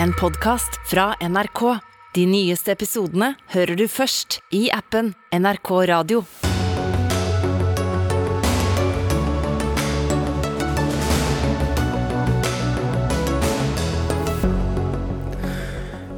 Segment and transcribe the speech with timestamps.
[0.00, 1.78] en podkast fra NRK.
[2.14, 6.24] De nyeste episodene hører du først i appen NRK Radio.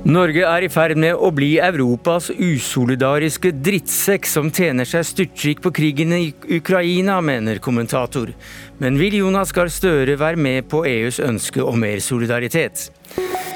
[0.04, 5.72] Norge er i ferd med å bli Europas usolidariske drittsekk som tjener seg styrtrik på
[5.72, 6.26] krigen i
[6.58, 8.34] Ukraina, mener kommentator.
[8.84, 12.90] Men vil Jonas Gahr Støre være med på EUs ønske om mer solidaritet?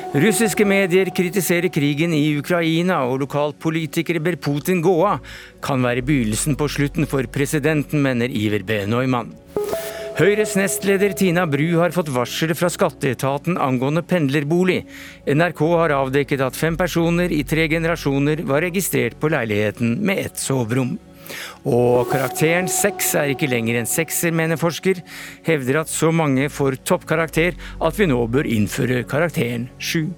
[0.09, 5.21] Russiske medier kritiserer krigen i Ukraina, og lokalpolitikere ber Putin gå av.
[5.61, 8.79] Kan være begynnelsen på slutten for presidenten, mener Iver B.
[8.89, 9.35] Neumann.
[10.16, 14.80] Høyres nestleder Tina Bru har fått varsel fra skatteetaten angående pendlerbolig.
[15.29, 20.40] NRK har avdekket at fem personer i tre generasjoner var registrert på leiligheten med ett
[20.40, 20.96] soverom.
[21.68, 25.03] Og karakteren seks er ikke lenger en sekser, mener forsker.
[25.46, 30.09] Hevder at så mange får toppkarakter at vi nå bør innføre karakteren sju.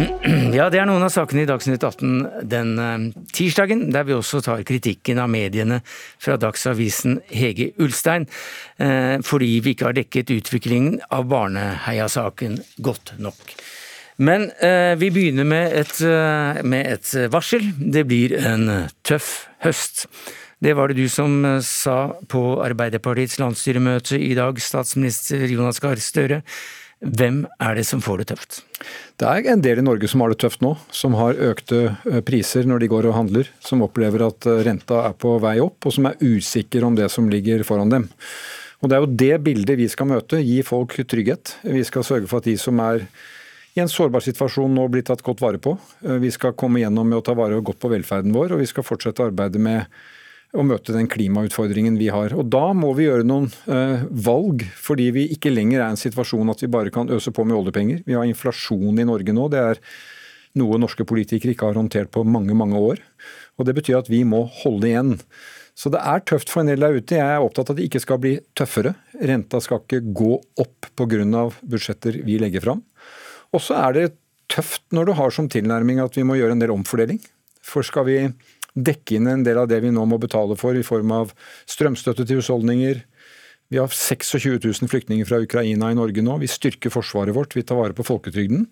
[0.56, 4.40] Ja, det er noen av sakene i Dagsnytt 18 den eh, tirsdagen, der vi også
[4.44, 5.80] tar kritikken av mediene
[6.20, 8.26] fra Dagsavisen Hege Ulstein,
[8.80, 13.54] eh, fordi vi ikke har dekket utviklingen av Barneheia-saken godt nok.
[14.20, 15.96] Men eh, vi begynner med et,
[16.68, 17.70] med et varsel.
[17.80, 18.68] Det blir en
[19.06, 20.04] tøff høst.
[20.60, 26.42] Det var det du som sa på Arbeiderpartiets landsstyremøte i dag, statsminister Jonas Gahr Støre.
[27.00, 28.58] Hvem er det som får det tøft?
[29.16, 32.20] Det er en del i Norge som har det tøft nå, som har økte eh,
[32.24, 35.80] priser når de går og handler, som opplever at eh, renta er på vei opp,
[35.88, 38.10] og som er usikre om det som ligger foran dem.
[38.84, 41.56] Og Det er jo det bildet vi skal møte, gi folk trygghet.
[41.64, 43.06] Vi skal sørge for at de som er
[43.74, 45.76] i en sårbar situasjon nå blir tatt godt vare på.
[46.04, 48.70] Eh, vi skal komme gjennom med å ta vare godt på velferden vår, og vi
[48.70, 49.86] skal fortsette arbeidet med
[50.50, 52.34] å møte den klimautfordringen vi har.
[52.34, 56.00] Og Da må vi gjøre noen eh, valg, fordi vi ikke lenger er i en
[56.00, 58.02] situasjon at vi bare kan øse på med oljepenger.
[58.06, 59.46] Vi har inflasjon i Norge nå.
[59.52, 59.84] Det er
[60.58, 62.98] noe norske politikere ikke har håndtert på mange, mange år.
[63.58, 65.16] Og Det betyr at vi må holde igjen.
[65.78, 67.14] Så det er tøft for en del der ute.
[67.14, 68.96] Jeg er opptatt av at det ikke skal bli tøffere.
[69.16, 71.44] Renta skal ikke gå opp pga.
[71.62, 72.82] budsjetter vi legger fram.
[73.54, 74.06] Og så er det
[74.50, 77.20] tøft når du har som tilnærming at vi må gjøre en del omfordeling.
[77.62, 78.18] For skal vi
[78.74, 81.32] dekke inn en del av det vi nå må betale for i form av
[81.70, 83.02] strømstøtte til husholdninger.
[83.70, 86.38] Vi har 26 000 flyktninger fra Ukraina i Norge nå.
[86.42, 88.66] Vi styrker forsvaret vårt, vi tar vare på folketrygden.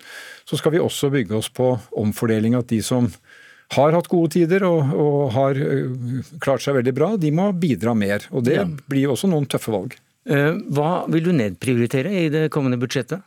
[0.46, 3.06] Så skal vi også bygge oss på omfordeling at de som
[3.76, 5.58] har hatt gode tider og, og har
[6.42, 8.26] klart seg veldig bra, de må bidra mer.
[8.32, 8.66] Og det ja.
[8.90, 9.98] blir også noen tøffe valg.
[10.28, 13.22] Eh, hva vil du nedprioritere i det kommende budsjettet?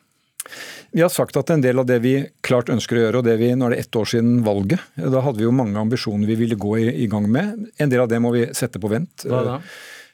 [0.92, 2.16] Vi har sagt at en del av det vi
[2.46, 5.24] klart ønsker å gjøre, og det vi, nå er det ett år siden valget, da
[5.24, 7.72] hadde vi jo mange ambisjoner vi ville gå i, i gang med.
[7.82, 9.28] En del av det må vi sette på vent.
[9.30, 9.58] Hva da?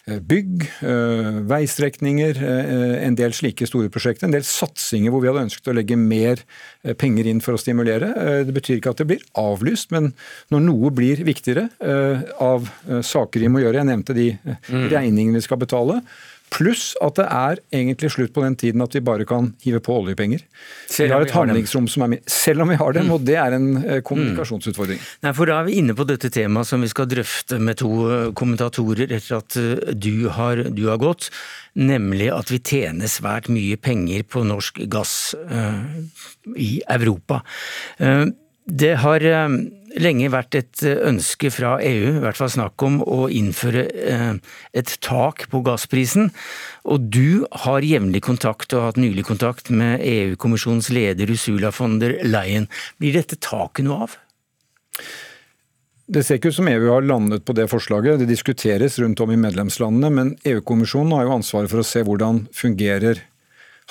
[0.07, 4.23] Eh, bygg, eh, veistrekninger, eh, en del slike store prosjekter.
[4.23, 6.39] En del satsinger hvor vi hadde ønsket å legge mer
[6.95, 8.13] penger inn for å stimulere.
[8.47, 10.13] Det betyr ikke at det blir avlyst, men
[10.49, 11.69] når noe blir viktigere
[12.39, 14.87] av saker vi må gjøre, jeg nevnte de mm.
[14.87, 15.99] regningene vi skal betale,
[16.53, 19.97] Pluss at det er egentlig slutt på den tiden at vi bare kan hive på
[19.99, 20.45] oljepenger.
[20.87, 23.15] Vi har et handlingsrom som er med, selv om vi har dem, mm.
[23.17, 25.01] og det er en eh, kommunikasjonsutfordring.
[25.01, 25.09] Mm.
[25.27, 27.91] Nei, for Da er vi inne på dette temaet som vi skal drøfte med to
[28.07, 31.29] eh, kommentatorer etter at eh, du har, du har gått,
[31.75, 35.83] nemlig at vi tjener svært mye penger på norsk gass uh,
[36.55, 37.43] i Europa.
[37.99, 38.31] Uh,
[38.67, 39.23] det har
[39.95, 44.33] lenge vært et eh, ønske fra EU, i hvert fall snakk om, å innføre eh,
[44.77, 46.31] et tak på gassprisen.
[46.87, 51.99] Og du har jevnlig kontakt, og har hatt nylig kontakt, med EU-kommisjonens leder Ursula von
[52.03, 52.67] der Leyen.
[53.01, 54.19] Blir dette taket noe av?
[56.07, 58.21] Det ser ikke ut som EU har landet på det forslaget.
[58.21, 62.45] Det diskuteres rundt om i medlemslandene, men EU-kommisjonen har jo ansvaret for å se hvordan
[62.55, 63.25] fungerer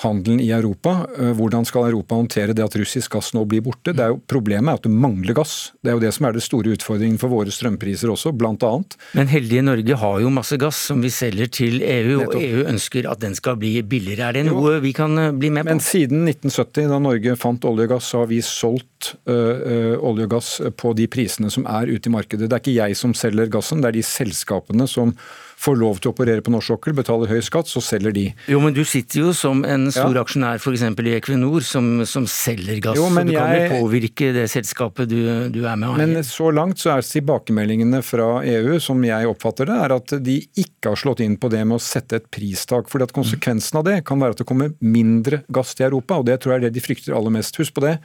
[0.03, 1.07] handelen i Europa.
[1.19, 3.95] Eh, hvordan skal Europa håndtere det at russisk gass nå blir borte?
[3.97, 5.55] Det er jo, problemet er at det mangler gass.
[5.81, 8.97] Det er jo det som er det store utfordringen for våre strømpriser også, blant annet.
[9.17, 13.09] Men heldige Norge har jo masse gass som vi selger til EU, og EU ønsker
[13.09, 14.29] at den skal bli billigere.
[14.29, 14.83] Er det noe jo.
[14.85, 15.71] vi kan eh, bli med på?
[15.71, 20.29] Men siden 1970, da Norge fant olje og gass, så har vi solgt øh, olje
[20.29, 22.45] og gass på de prisene som er ute i markedet.
[22.45, 25.15] Det er ikke jeg som selger gassen, det er de selskapene som
[25.57, 28.25] får lov til å operere på norsk sokkel, betaler høy skatt, så selger de.
[28.51, 30.21] Jo, men du sitter jo som en stor ja.
[30.21, 30.83] aksjonær f.eks.
[30.85, 32.99] i Equinor, som, som selger gass.
[32.99, 33.39] Jo, så du jeg...
[33.41, 35.19] kan jo påvirke det selskapet du,
[35.53, 35.97] du er med.
[35.97, 40.37] Men så langt så er tilbakemeldingene fra EU, som jeg oppfatter det, er at de
[40.61, 42.91] ikke har slått inn på det med å sette et pristak.
[42.91, 46.29] fordi at konsekvensen av det kan være at det kommer mindre gass til Europa, og
[46.29, 47.57] det tror jeg er det de frykter aller mest.
[47.57, 47.97] Husk på det.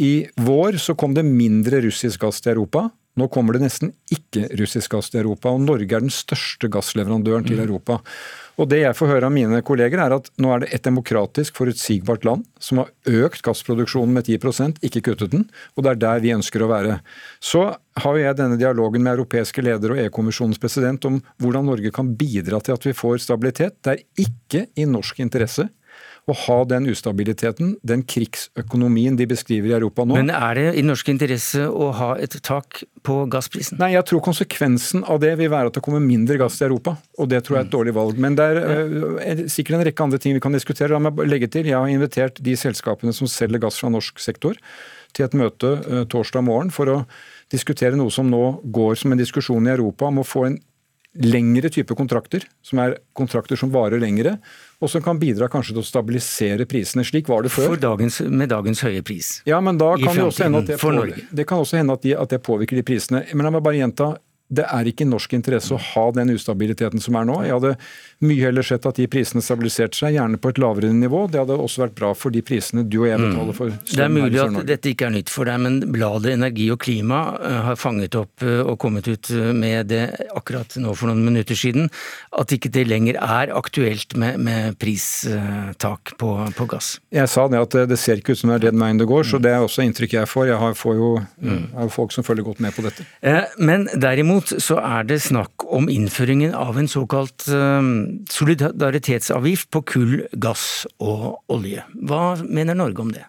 [0.00, 2.88] I vår så kom det mindre russisk gass til Europa.
[3.20, 7.44] Nå kommer det nesten ikke russisk gass til Europa, og Norge er den største gassleverandøren
[7.44, 7.64] til mm.
[7.66, 7.98] Europa.
[8.60, 11.54] Og Det jeg får høre av mine kolleger, er at nå er det et demokratisk,
[11.56, 15.46] forutsigbart land som har økt gassproduksjonen med 10% ikke kuttet den.
[15.76, 16.98] Og det er der vi ønsker å være.
[17.40, 17.62] Så
[18.00, 22.60] har jeg denne dialogen med europeiske ledere og EU-kommisjonens president om hvordan Norge kan bidra
[22.60, 23.80] til at vi får stabilitet.
[23.80, 25.70] Det er ikke i norsk interesse
[26.30, 30.16] å ha den ustabiliteten, den krigsøkonomien de beskriver i Europa nå.
[30.18, 33.80] Men er det i norsk interesse å ha et tak på gassprisen?
[33.80, 36.96] Nei, jeg tror konsekvensen av det vil være at det kommer mindre gass til Europa.
[37.20, 38.22] Og det tror jeg er et dårlig valg.
[38.22, 40.94] Men det er, uh, er sikkert en rekke andre ting vi kan diskutere.
[40.94, 44.58] La meg legge til, jeg har invitert de selskapene som selger gass fra norsk sektor
[45.16, 46.98] til et møte uh, torsdag morgen for å
[47.50, 50.60] diskutere noe som nå går som en diskusjon i Europa om å få en
[51.18, 54.36] lengre type kontrakter, som er kontrakter som varer lengre,
[54.80, 57.04] og som kan bidra kanskje til å stabilisere prisene.
[57.06, 57.74] Slik var det før.
[57.80, 59.40] Dagens, med dagens høye pris.
[59.48, 60.92] Ja, men da kan det også hende at det, på,
[61.36, 63.24] det kan også hende at, de, at det påvirker de prisene.
[63.34, 64.12] Men la meg bare gjenta,
[64.50, 67.36] det er ikke i norsk interesse å ha den ustabiliteten som er nå.
[67.46, 67.74] Jeg hadde
[68.26, 71.22] mye heller sett at de prisene stabiliserte seg, gjerne på et lavere nivå.
[71.30, 73.70] Det hadde også vært bra for de prisene du og jeg betaler for.
[73.70, 73.84] Mm.
[73.86, 77.20] Det er mulig at dette ikke er nytt for deg, men bladet Energi og klima
[77.38, 80.02] eh, har fanget opp eh, og kommet ut eh, med det
[80.34, 81.86] akkurat nå for noen minutter siden,
[82.34, 86.96] at ikke det lenger er aktuelt med, med pristak på, på, gass.
[87.14, 89.30] Jeg sa det at det ser ikke ut som det er den veien det går,
[89.30, 90.50] så det er også inntrykk jeg får.
[90.50, 91.64] Jeg har, får jo mm.
[91.84, 93.06] er folk som følger godt med på dette.
[93.60, 97.44] Men derimot så er det snakk om innføringen av en såkalt
[98.30, 101.84] solidaritetsavgift på kull, gass og olje.
[102.00, 103.26] Hva mener Norge om det?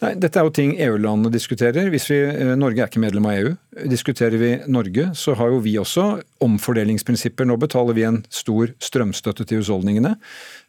[0.00, 1.90] Nei, Dette er jo ting EU-landene diskuterer.
[1.92, 3.50] Hvis vi, eh, Norge er ikke medlem av EU.
[3.90, 7.44] Diskuterer vi Norge, så har jo vi også omfordelingsprinsipper.
[7.44, 10.16] Nå betaler vi en stor strømstøtte til husholdningene.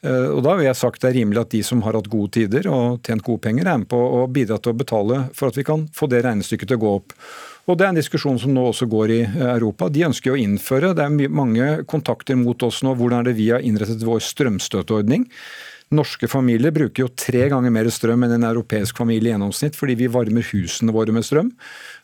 [0.03, 2.31] Eh, og Da har jeg sagt det er rimelig at de som har hatt gode
[2.31, 5.55] tider og tjent gode penger, er med på å bidra til å betale for at
[5.55, 7.13] vi kan få det regnestykket til å gå opp.
[7.71, 9.87] Og Det er en diskusjon som nå også går i eh, Europa.
[9.87, 13.47] De ønsker å innføre, det er mange kontakter mot oss nå, hvordan er det vi
[13.53, 15.23] har innrettet vår strømstøtteordning.
[15.95, 19.97] Norske familier bruker jo tre ganger mer strøm enn en europeisk familie i gjennomsnitt, fordi
[19.99, 21.49] vi varmer husene våre med strøm.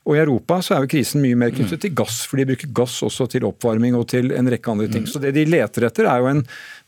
[0.07, 2.71] Og I Europa så er jo krisen mye mer knyttet til gass, for de bruker
[2.75, 5.07] gass også til oppvarming og til en rekke andre ting.
[5.09, 6.43] Så det de leter etter er jo en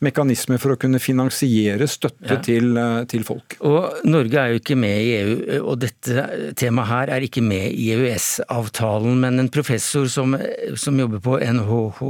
[0.05, 2.39] mekanisme for å kunne finansiere støtte ja.
[2.43, 3.57] til, eh, til, folk.
[3.67, 6.23] Og Norge er jo ikke med i EU, og dette
[6.59, 9.19] temaet her er ikke med i EØS-avtalen.
[9.19, 10.37] Men en professor som,
[10.79, 12.01] som, jobber på NHH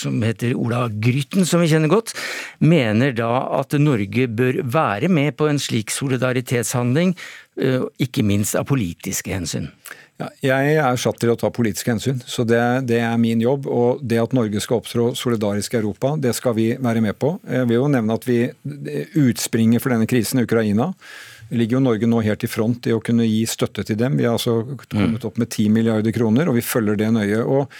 [0.00, 2.16] som heter Ola Grytten, som vi kjenner godt,
[2.64, 3.30] mener da
[3.60, 7.12] at Norge bør være med på en slik solidaritetshandling,
[7.54, 9.68] ikke minst av politiske hensyn.
[10.14, 13.66] Ja, jeg er satt til å ta politiske hensyn, så det, det, er min jobb.
[13.66, 17.32] Og det at Norge skal opptrå solidarisk i Europa, det skal vi være med på.
[17.42, 18.38] Jeg vil jo nevne at vi
[19.24, 20.92] utspringet for denne krisen i Ukraina
[21.54, 24.16] ligger jo Norge nå helt i front i å kunne gi støtte til dem.
[24.18, 27.42] Vi har altså kommet opp med 10 milliarder kroner, og vi følger det nøye.
[27.42, 27.70] og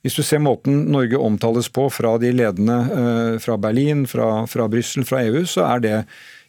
[0.00, 4.64] hvis du ser måten Norge omtales på fra de ledende eh, fra Berlin, fra, fra
[4.72, 6.39] Brussel, fra EU, så er det Eh, eh,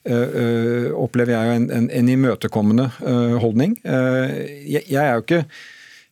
[0.97, 3.75] opplever jeg en, en, en imøtekommende eh, holdning.
[3.85, 5.43] Jeg, jeg er jo ikke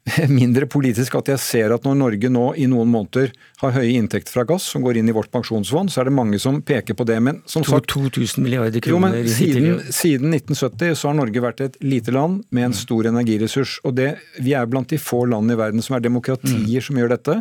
[0.40, 4.32] mindre politisk at jeg ser at når Norge nå i noen måneder har høye inntekter
[4.32, 7.06] fra gass som går inn i vårt pensjonsfond, så er det mange som peker på
[7.08, 7.18] det.
[7.24, 11.64] Men som sagt 2000 milliarder kroner jo, men siden, siden, 1970 så har Norge vært
[11.66, 13.80] et lite land med en stor energiressurs.
[13.84, 16.86] og det, Vi er blant de få land i verden som er demokratier mm.
[16.88, 17.38] som gjør dette.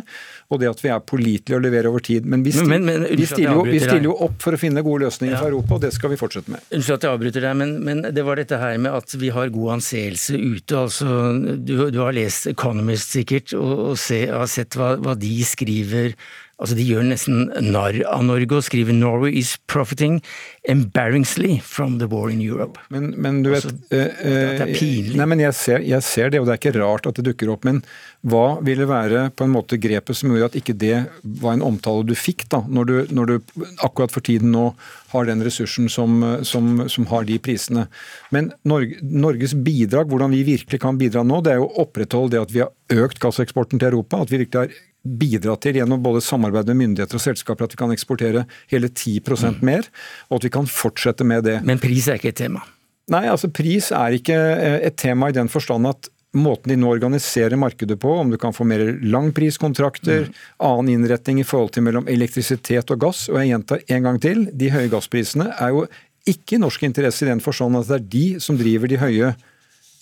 [0.49, 2.27] Og det at vi er pålitelige og leverer over tid.
[2.27, 4.83] Men vi, stil, men, men, vi, stiller jo, vi, stiller jo, opp for å finne
[4.85, 5.41] gode løsninger ja.
[5.41, 6.65] for Europa, og det skal vi fortsette med.
[6.75, 9.53] Unnskyld at jeg avbryter deg, men, men, det var dette her med at vi har
[9.53, 10.83] god anseelse ute.
[10.83, 15.33] altså Du, du har lest Economist sikkert, og, og se, har sett hva, hva de
[15.47, 16.15] skriver
[16.59, 20.19] Altså, De gjør nesten narr av Norge og skriver 'Norway is profiting
[20.67, 22.75] embarrassingly from the war in Europe'.
[22.89, 25.15] Men, men du vet altså, Det er pinlig.
[25.15, 27.53] Nei, men jeg ser, jeg ser, det, og det er ikke rart at det dukker
[27.53, 27.63] opp.
[27.63, 27.81] Men
[28.27, 31.05] hva ville være på en måte grepet som gjorde at ikke det
[31.39, 34.73] var en omtale du fikk, da, når du, når du akkurat for tiden nå
[35.13, 37.87] har den ressursen som, som, som har de prisene.
[38.35, 42.35] Men Norge, Norges bidrag, hvordan vi virkelig kan bidra nå, det er jo å opprettholde
[42.35, 44.19] det at vi har økt gasseksporten til Europa.
[44.21, 47.79] At vi virkelig har bidra til gjennom både samarbeid med myndigheter og selskaper at vi
[47.79, 49.59] kan eksportere hele 10 mm.
[49.65, 49.87] mer,
[50.29, 51.59] og at vi kan fortsette med det.
[51.63, 52.65] Men pris er ikke et tema?
[53.09, 56.89] Nei, altså pris er ikke eh, et tema i den forstand at måten de nå
[56.91, 60.35] organiserer markedet på, om du kan få mer langpriskontrakter, mm.
[60.67, 63.25] annen innretning i forhold til mellom elektrisitet og gass.
[63.31, 65.87] Og jeg gjentar en gang til, de høye gassprisene er jo
[66.29, 69.31] ikke i norsk interesse i den forstand at det er de som driver de høye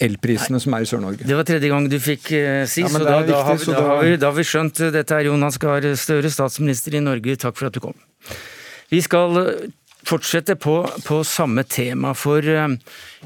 [0.04, 1.25] elprisene som er i Sør-Norge.
[1.27, 3.63] Det var tredje gang du fikk uh, si, ja, så, da, viktig, da, har vi,
[3.63, 4.84] så da, har vi, da, har vi, skjønt.
[4.94, 7.38] Dette er Jonas Gahr Støre, statsminister i Norge.
[7.42, 7.98] Takk for at du kom.
[8.94, 9.68] Vi skal eh,
[10.06, 12.68] fortsette på, på, samme tema, for uh,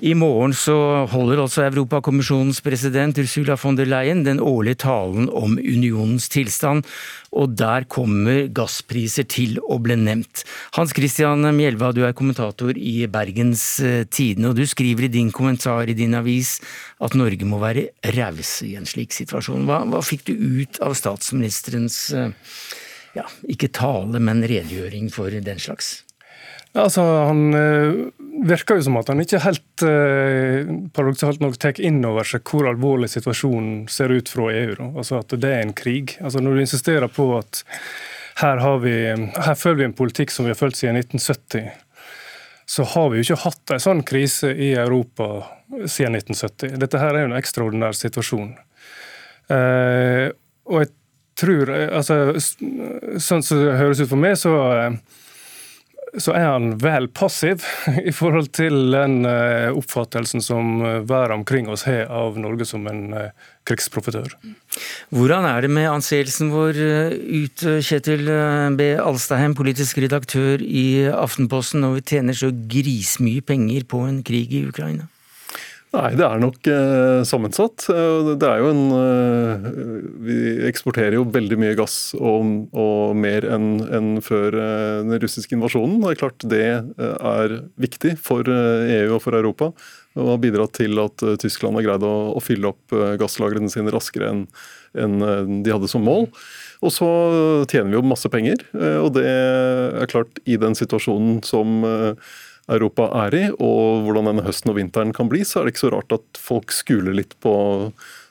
[0.02, 0.76] i morgen så
[1.12, 6.88] holder altså Europakommisjonens president Ursula von der Leyen den årlige talen om unionens tilstand,
[7.32, 10.44] og der kommer gasspriser til å bli nevnt.
[10.78, 15.32] Hans Christian Mjelva, du er kommentator i Bergens uh, Tidende, og du skriver i din
[15.36, 16.58] kommentar i din avis
[17.04, 19.68] at Norge må være rause i en slik situasjon.
[19.70, 22.32] Hva, hva fikk du ut av statsministerens uh,
[23.18, 26.00] ja, ikke tale, men redegjøring for den slags?
[26.74, 28.12] Altså, Han øh,
[28.48, 32.70] virker jo som at han ikke helt øh, paradoksalt nok tar inn over seg hvor
[32.70, 34.76] alvorlig situasjonen ser ut fra EU.
[34.80, 34.88] Da.
[35.04, 36.16] Altså At det er en krig.
[36.22, 37.64] Altså Når du insisterer på at
[38.42, 41.68] her, har vi, her følger vi en politikk som vi har fulgt siden 1970,
[42.66, 45.28] så har vi jo ikke hatt en sånn krise i Europa
[45.92, 46.78] siden 1970.
[46.80, 48.54] Dette her er jo en ekstraordinær situasjon.
[49.52, 50.32] Uh,
[50.72, 50.92] og jeg
[51.42, 52.16] tror, altså,
[53.20, 54.54] Sånn som det høres ut for meg, så
[56.20, 57.64] så er han vel passiv
[58.10, 63.14] i forhold til den eh, oppfattelsen som verden omkring oss har av Norge som en
[63.16, 64.34] eh, krigsprofitør.
[65.14, 68.26] Hvordan er det med anseelsen vår ute, Kjetil
[68.80, 68.90] B.
[68.98, 74.66] Alstaheim, politisk redaktør i Aftenposten, når vi tjener så grismye penger på en krig i
[74.72, 75.11] Ukraina?
[75.92, 77.84] Nei, det er nok eh, sammensatt.
[77.92, 79.66] Eh, det er jo en eh,
[80.24, 80.36] Vi
[80.70, 85.98] eksporterer jo veldig mye gass og, og mer enn en før eh, den russiske invasjonen.
[86.00, 89.74] Det er klart det eh, er viktig for EU eh, e og for Europa.
[90.16, 94.32] Og har bidratt til at Tyskland har greid å, å fylle opp gasslagrene sine raskere
[94.32, 94.42] enn
[95.00, 96.26] en de hadde som mål.
[96.84, 97.08] Og så
[97.72, 101.86] tjener vi jo masse penger, og det er klart i den situasjonen som
[102.70, 105.86] Europa er i, og hvordan denne høsten og vinteren kan bli, så er det ikke
[105.88, 107.54] så rart at folk skuler litt på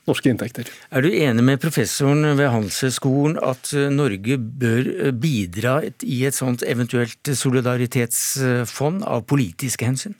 [0.08, 0.70] norske inntekter.
[0.90, 7.32] Er du enig med professoren ved Handelshøyskolen at Norge bør bidra i et sånt eventuelt
[7.42, 10.16] solidaritetsfond av politiske hensyn?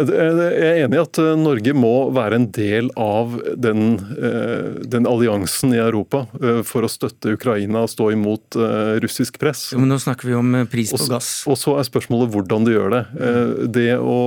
[0.00, 5.08] Jeg er enig i at eh, Norge må være en del av den, eh, den,
[5.08, 8.58] alliansen i Europa eh, for å støtte Ukraina og stå imot
[9.02, 9.70] russisk press.
[9.74, 11.30] Jo, men Nå snakker vi om pris på gass.
[11.50, 13.02] Og så er spørsmålet hvordan du gjør det.
[13.74, 14.18] Det å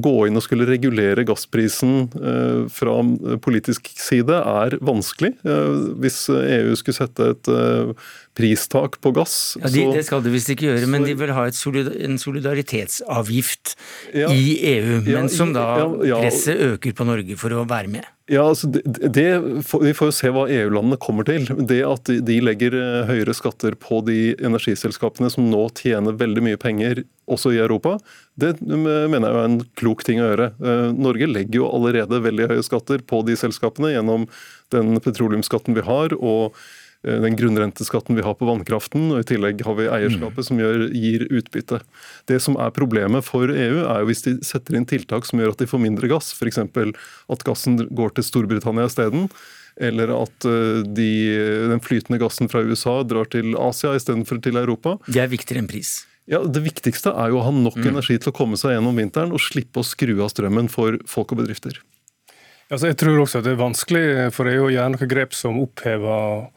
[0.00, 2.96] gå inn og skulle regulere gassprisen eh, fra
[3.44, 5.34] politisk side er vanskelig.
[5.44, 7.52] Eh, hvis EU skulle sette et
[8.38, 11.48] pristak på gass ja, de, Det skal de visst ikke gjøre, men de vil ha
[11.54, 13.74] solidar en solidaritetsavgift
[14.14, 15.00] ja, i EU.
[15.02, 18.06] Men ja, som da presset øker på Norge for å være med.
[18.28, 19.26] Ja, altså det, det,
[19.80, 21.46] Vi får jo se hva EU-landene kommer til.
[21.68, 22.76] Det at de legger
[23.08, 27.98] høyere skatter på de energiselskapene som nå tjener veldig mye penger, også i Europa,
[28.40, 30.50] det mener jeg er en klok ting å gjøre.
[30.56, 34.24] Eh, Norge legger jo allerede veldig høye skatter på de selskapene gjennom
[34.72, 36.68] den petroleumsskatten vi har og eh,
[37.06, 41.28] den grunnrenteskatten vi har på vannkraften, og i tillegg har vi eierskapet som gjør, gir
[41.30, 41.78] utbytte.
[42.26, 45.54] Det som er problemet for EU, er jo hvis de setter inn tiltak som gjør
[45.54, 46.58] at de får mindre gass, f.eks.
[46.58, 49.28] at gassen går til Storbritannia isteden.
[49.78, 51.10] Eller at eh, de,
[51.70, 54.96] den flytende gassen fra USA drar til Asia istedenfor til Europa.
[55.06, 56.00] Det er viktigere enn pris.
[56.28, 57.86] Ja, Det viktigste er jo å ha nok mm.
[57.92, 61.32] energi til å komme seg gjennom vinteren og slippe å skru av strømmen for folk
[61.32, 61.78] og bedrifter.
[62.68, 64.02] Altså, jeg tror også at det er vanskelig
[64.36, 66.50] for EU å gjøre noen grep som opphever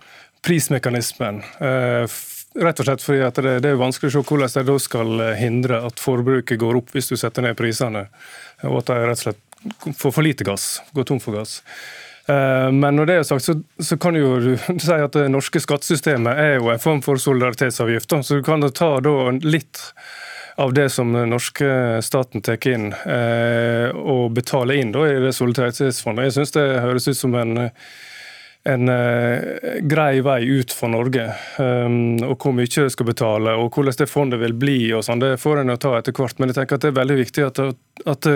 [0.46, 1.42] prismekanismen.
[1.62, 2.20] Eh,
[2.62, 5.82] rett og slett fordi det, det, er vanskelig å se hvordan de da skal hindre
[5.88, 8.08] at forbruket går opp hvis du setter ned prisene,
[8.68, 11.60] og at de rett og slett får for lite gass, går tom for gass.
[12.26, 14.52] Eh, men når det er sagt, så, så kan jo du
[14.86, 18.18] si at det norske skattesystemet er jo en form for solidaritetsavgift.
[18.26, 18.94] Så du kan ta
[19.42, 19.82] litt
[20.60, 25.34] av det som den norske staten tar inn eh, og betaler inn da, i det
[25.34, 26.28] solidaritetsfondet.
[26.28, 27.70] Jeg syns det høres ut som en
[28.64, 29.40] en uh,
[29.90, 31.24] grei vei ut for Norge.
[31.58, 35.22] Um, og Hvor mye det skal betale og hvordan det fondet vil bli, og sånn,
[35.24, 36.38] det får en ta etter hvert.
[36.38, 37.62] Men jeg tenker at det er veldig viktig at,
[38.12, 38.30] at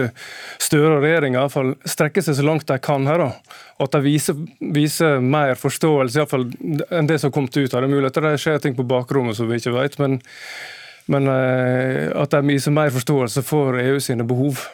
[0.62, 1.46] Støre og regjeringa
[1.86, 3.22] strekker seg så langt de kan her.
[3.28, 4.40] Og at de viser,
[4.74, 6.48] viser mer forståelse i hvert fall,
[6.90, 7.90] enn det som kom til ut av det.
[7.90, 10.18] er mulig at det skjer ting på bakrommet som vi ikke vet, men,
[11.12, 14.66] men uh, at de viser mer forståelse for EU sine behov.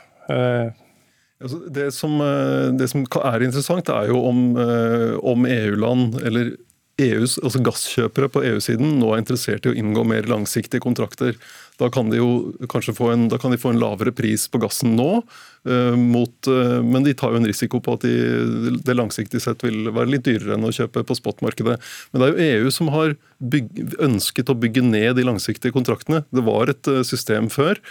[1.42, 6.54] Altså, det, som, eh, det, som, er interessant, er jo om, eh, om EU-land eller
[7.02, 11.34] EUs, altså gasskjøpere på EU-siden nå er interessert i å inngå mer langsiktige kontrakter.
[11.82, 15.24] Da kan de jo kanskje få en, de få en lavere pris på gassen nå,
[15.66, 16.50] uh, mot,
[16.86, 20.28] men de tar jo en risiko på at de, det langsiktig sett vil være litt
[20.28, 21.80] dyrere enn å kjøpe på spotmarkedet.
[22.12, 26.22] Men det er jo EU som har bygg, ønsket å bygge ned de langsiktige kontraktene.
[26.30, 27.82] Det var et system før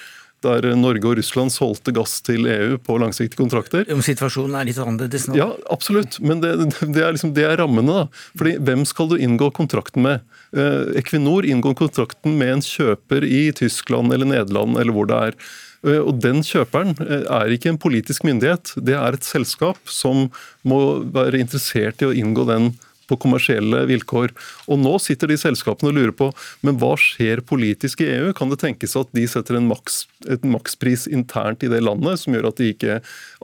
[0.44, 3.86] der Norge og Russland solgte gass til EU på langsiktige kontrakter.
[3.92, 5.36] Om situasjonen er litt annerledes nå?
[5.38, 6.18] Ja, absolutt.
[6.24, 8.02] Men det, det, er, liksom, det er, rammene.
[8.02, 8.22] da.
[8.40, 10.26] Fordi Hvem skal du inngå kontrakten med?
[10.56, 15.40] Eh, Equinor inngår kontrakten med en kjøper i Tyskland eller Nederland eller hvor det er.
[15.86, 20.28] Eh, og Den kjøperen eh, er ikke en politisk myndighet, det er et selskap som
[20.66, 20.80] må
[21.14, 22.72] være interessert i å inngå den
[23.10, 24.34] på kommersielle vilkår.
[24.70, 26.30] Og Nå sitter de selskapene og lurer på
[26.66, 28.30] men hva skjer politisk i EU.
[28.36, 30.04] Kan det tenkes at de setter en maks,
[30.46, 33.00] makspris internt i det landet som gjør at de, ikke,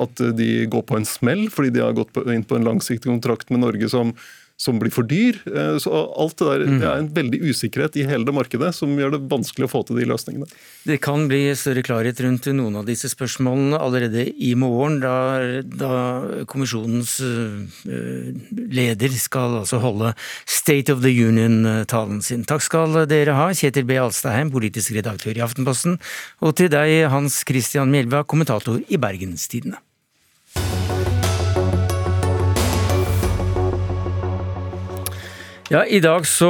[0.06, 3.52] at de går på en smell fordi de har gått inn på en langsiktig kontrakt
[3.52, 4.14] med Norge som
[4.56, 5.36] som blir for dyr.
[5.46, 6.78] Eh, så alt Det der, mm.
[6.80, 9.82] det er en veldig usikkerhet i hele det markedet som gjør det vanskelig å få
[9.86, 10.48] til de løsningene.
[10.88, 15.16] Det kan bli større klarhet rundt noen av disse spørsmålene allerede i morgen, da,
[15.64, 15.92] da
[16.48, 17.88] kommisjonens uh,
[18.52, 20.12] leder skal altså holde
[20.44, 22.44] State of the Union-talen sin.
[22.48, 23.98] Takk skal dere ha, Kjetil B.
[24.00, 26.00] Alstaheim, politisk redaktør i Aftenposten,
[26.44, 29.80] og til deg, Hans Christian Mjelva, kommentator i Bergenstidene.
[35.66, 36.48] Ja, I dag så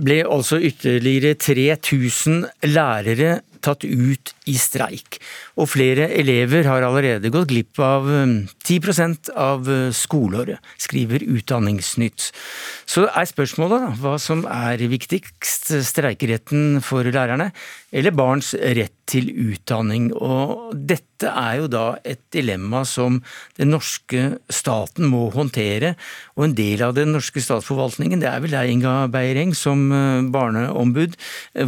[0.00, 5.18] ble altså ytterligere 3000 lærere tatt ut i streik.
[5.58, 12.30] Og flere elever har allerede gått glipp av 10 um, av uh, skoleåret, skriver Utdanningsnytt.
[12.88, 17.50] Så er spørsmålet da, hva som er viktigst, streikeretten for lærerne
[17.94, 20.10] eller barns rett til utdanning.
[20.12, 23.20] Og dette er jo da et dilemma som
[23.58, 25.94] den norske staten må håndtere.
[26.36, 30.26] Og en del av den norske statsforvaltningen, det er vel deg, Inga Beiereng, som uh,
[30.32, 31.16] barneombud.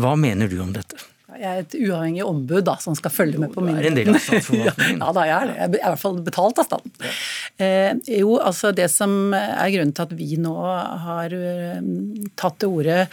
[0.01, 1.10] Hva mener du om dette?
[1.41, 3.79] Jeg er et uavhengig ombud da, som skal følge med på mye.
[3.81, 4.65] En del myndighetene.
[4.69, 5.55] ja, ja, da jeg er det.
[5.57, 6.93] Jeg er i hvert fall betalt av staten.
[7.61, 10.55] Eh, jo, altså Det som er grunnen til at vi nå
[11.07, 11.81] har uh,
[12.41, 13.07] tatt til orde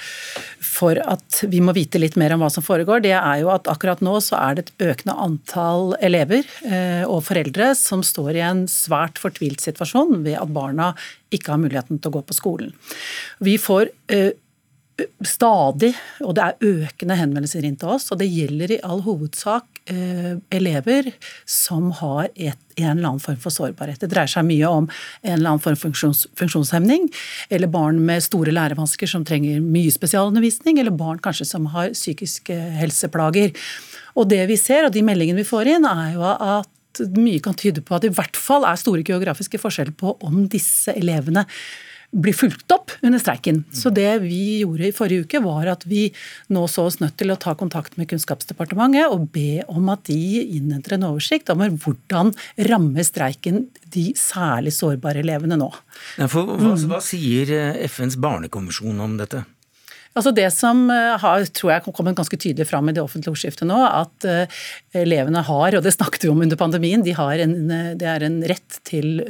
[0.63, 3.69] for at vi må vite litt mer om hva som foregår, det er jo at
[3.71, 8.43] akkurat nå så er det et økende antall elever eh, og foreldre som står i
[8.45, 10.91] en svært fortvilt situasjon ved at barna
[11.33, 12.75] ikke har muligheten til å gå på skolen.
[13.43, 14.31] Vi får uh,
[15.25, 15.91] stadig,
[16.25, 20.37] og det er økende henvendelser inn til oss, og det gjelder i all hovedsak eh,
[20.53, 21.11] elever
[21.45, 24.01] som har et, en eller annen form for sårbarhet.
[24.01, 27.09] Det dreier seg mye om en eller annen form for funksjons, funksjonshemning,
[27.53, 32.57] eller barn med store lærevansker som trenger mye spesialundervisning, eller barn kanskje som har psykiske
[32.79, 33.53] helseplager.
[34.17, 36.73] Og det vi ser, og de meldingene vi får inn, er jo at
[37.13, 40.47] mye kan tyde på at det i hvert fall er store geografiske forskjeller på om
[40.49, 41.45] disse elevene
[42.11, 43.63] blir fulgt opp under streiken.
[43.73, 46.07] Så det vi gjorde i forrige uke, var at vi
[46.53, 50.17] nå så oss nødt til å ta kontakt med Kunnskapsdepartementet og be om at de
[50.57, 52.31] innhenter en oversikt om hvordan
[52.69, 55.69] rammer streiken de særlig sårbare elevene nå.
[56.31, 57.51] For, hva, hva sier
[57.89, 59.43] FNs barnekommisjon om dette?
[60.17, 63.67] Altså Det som eh, har, tror jeg kommet ganske tydelig fram i det offentlige ordskiftet
[63.69, 64.63] nå, at uh,
[64.97, 67.53] elevene har, og det snakket vi om under pandemien, de har en,
[67.99, 69.21] det er en rett til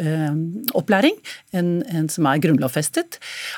[0.78, 1.16] opplæring,
[1.58, 3.18] en, en, som er grunnlovfestet.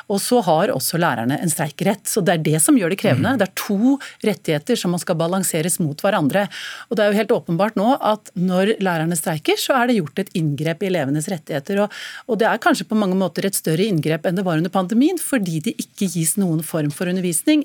[0.10, 2.08] Og så har også lærerne en streikerett.
[2.10, 3.36] Så det er det som gjør det krevende.
[3.36, 3.40] Mm.
[3.42, 6.48] Det er to rettigheter som man skal balanseres mot hverandre.
[6.90, 10.24] Og det er jo helt åpenbart nå at når lærerne streiker, så er det gjort
[10.24, 11.84] et inngrep i elevenes rettigheter.
[11.86, 14.74] Og, og det er kanskje på mange måter et større inngrep enn det var under
[14.74, 17.19] pandemien, fordi det ikke gis noen form for undervisning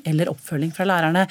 [0.04, 1.26] eller oppfølging fra lærerne.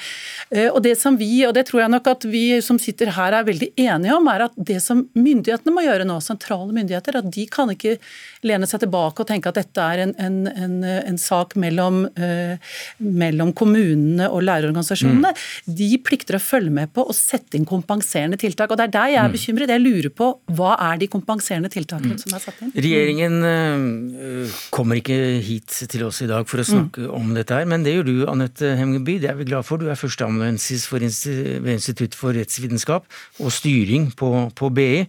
[0.50, 3.32] Eh, og det som vi, og det tror jeg nok at vi som sitter her
[3.32, 7.30] er veldig enige om, er at det som myndighetene må gjøre nå, sentrale myndigheter, at
[7.34, 7.98] de kan ikke
[8.44, 12.74] lene seg tilbake og tenke at dette er en, en, en, en sak mellom, uh,
[12.98, 15.32] mellom, kommunene og lærerorganisasjonene.
[15.34, 15.74] Mm.
[15.80, 18.70] De plikter å følge med på og sette inn kompenserende tiltak.
[18.70, 19.36] og Det er der jeg er mm.
[19.36, 19.74] bekymret.
[19.74, 22.22] Jeg lurer på hva er de kompenserende tiltakene mm.
[22.24, 22.74] som er satt inn?
[22.74, 27.12] Regjeringen uh, kommer ikke hit til oss i dag for å snakke mm.
[27.16, 29.80] om dette her, men det gjør du du, Anette Hemgeby, det er vi glad for.
[29.80, 33.08] Du er førsteamanuensis ved Institutt for rettsvitenskap
[33.42, 35.04] og styring på, på, BI.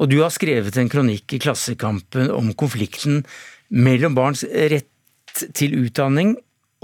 [0.00, 3.24] Og du har skrevet en kronikk i Klassekampen om konflikten
[3.68, 6.36] mellom barns rett til utdanning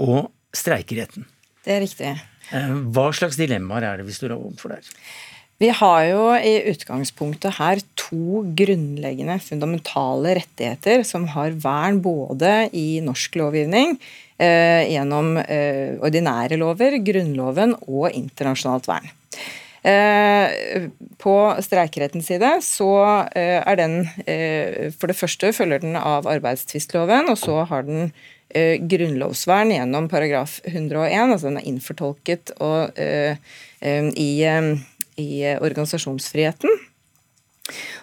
[0.03, 1.25] og streikeretten.
[1.63, 2.15] Det er riktig.
[2.53, 4.89] Eh, hva slags dilemmaer er det vi står overfor der?
[5.61, 12.99] Vi har jo i utgangspunktet her to grunnleggende, fundamentale rettigheter som har vern både i
[13.05, 13.95] norsk lovgivning,
[14.89, 19.11] gjennom eh, ordinære lover, Grunnloven og internasjonalt vern.
[19.83, 20.85] Eh,
[21.19, 21.33] på
[21.65, 22.91] streikerettens side så
[23.35, 28.13] eh, er den eh, For det første følger den av arbeidstvistloven, og så har den
[28.55, 32.95] eh, grunnlovsvern gjennom paragraf 101, altså den er innfortolket og,
[33.83, 34.29] i
[35.17, 36.69] i eh, organisasjonsfriheten.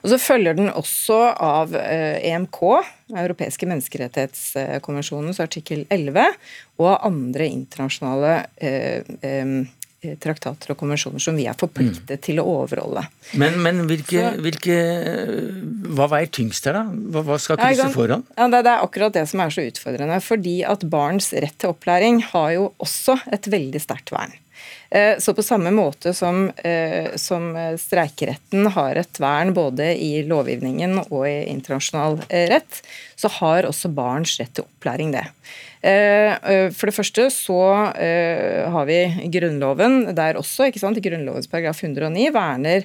[0.01, 2.61] Og så følger den også av EMK,
[3.13, 6.39] e europeiske menneskerettighetskonvensjonens artikkel 11,
[6.81, 9.69] og av andre internasjonale eh,
[10.21, 12.23] traktater og konvensjoner som vi er forpliktet mm.
[12.25, 13.03] til å overholde.
[13.41, 14.77] Men, men hvilke, hvilke,
[15.93, 16.85] hva veier tyngst her, da?
[16.89, 18.25] Hva, hva skal krysse foran?
[18.39, 20.17] Ja, det, det er akkurat det som er så utfordrende.
[20.25, 24.33] Fordi at barns rett til opplæring har jo også et veldig sterkt vern.
[24.91, 30.99] Eh, så på samme måte som, eh, som, streikeretten har et vern både i lovgivningen
[31.07, 32.19] og i internasjonal
[32.51, 32.83] rett,
[33.17, 35.29] så har også barns rett til opplæring det.
[35.81, 37.61] Eh, eh, for det første så
[37.97, 38.99] eh, har vi
[39.33, 41.01] Grunnloven der også, ikke sant?
[41.01, 42.85] Grunnlovens paragraf 109 verner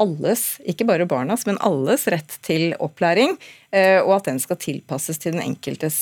[0.00, 3.34] alles, ikke bare barnas, men alles rett til opplæring,
[4.00, 5.98] og at den skal tilpasses til den enkeltes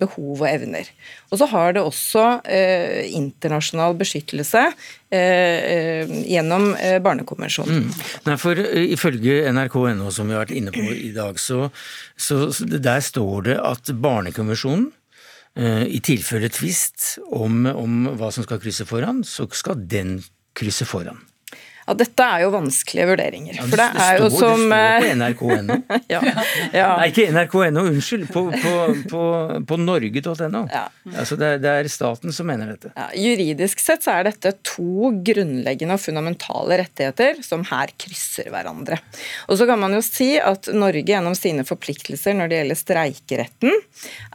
[0.00, 0.88] behov og evner.
[1.28, 4.64] Og så har det også internasjonal beskyttelse
[5.12, 6.70] gjennom
[7.04, 7.84] Barnekonvensjonen.
[7.84, 8.02] Mm.
[8.30, 11.66] Nei, for Ifølge nrk.no, som vi har vært inne på i dag, så,
[12.16, 14.88] så der står det at Barnekonvensjonen
[15.56, 20.18] I tilfelle tvist om, om hva som skal krysse foran, så skal den
[20.56, 21.22] krysse foran.
[21.86, 23.58] Ja, Dette er jo vanskelige vurderinger.
[23.60, 25.76] Ja, det, det, er jo står, som Det står på nrk.no.
[26.14, 26.22] ja,
[26.74, 26.88] ja.
[26.98, 28.26] Nei, ikke nrk.no, unnskyld.
[28.34, 28.72] På, på,
[29.12, 29.22] på,
[29.70, 30.64] på norge.no.
[30.72, 30.82] Ja.
[31.14, 32.90] Altså det, det, er staten som mener dette.
[33.14, 38.98] juridisk sett så er dette to grunnleggende og fundamentale rettigheter som her krysser hverandre.
[39.46, 43.82] Og så kan man jo si at Norge gjennom sine forpliktelser når det gjelder streikeretten,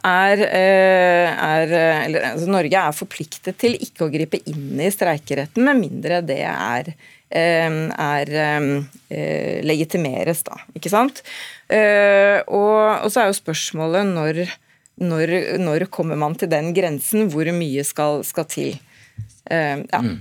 [0.08, 5.68] er, eh, er eller, altså Norge er forpliktet til ikke å gripe inn i streikeretten
[5.68, 6.94] med mindre det er
[7.32, 10.58] er eh, legitimeres, da.
[10.76, 11.22] Ikke sant?
[11.72, 14.42] Eh, og, så er jo spørsmålet når,
[15.00, 17.30] når, når, kommer man til den grensen?
[17.32, 18.76] Hvor mye skal, skal til?
[19.48, 20.00] Ja.
[20.00, 20.20] Mm.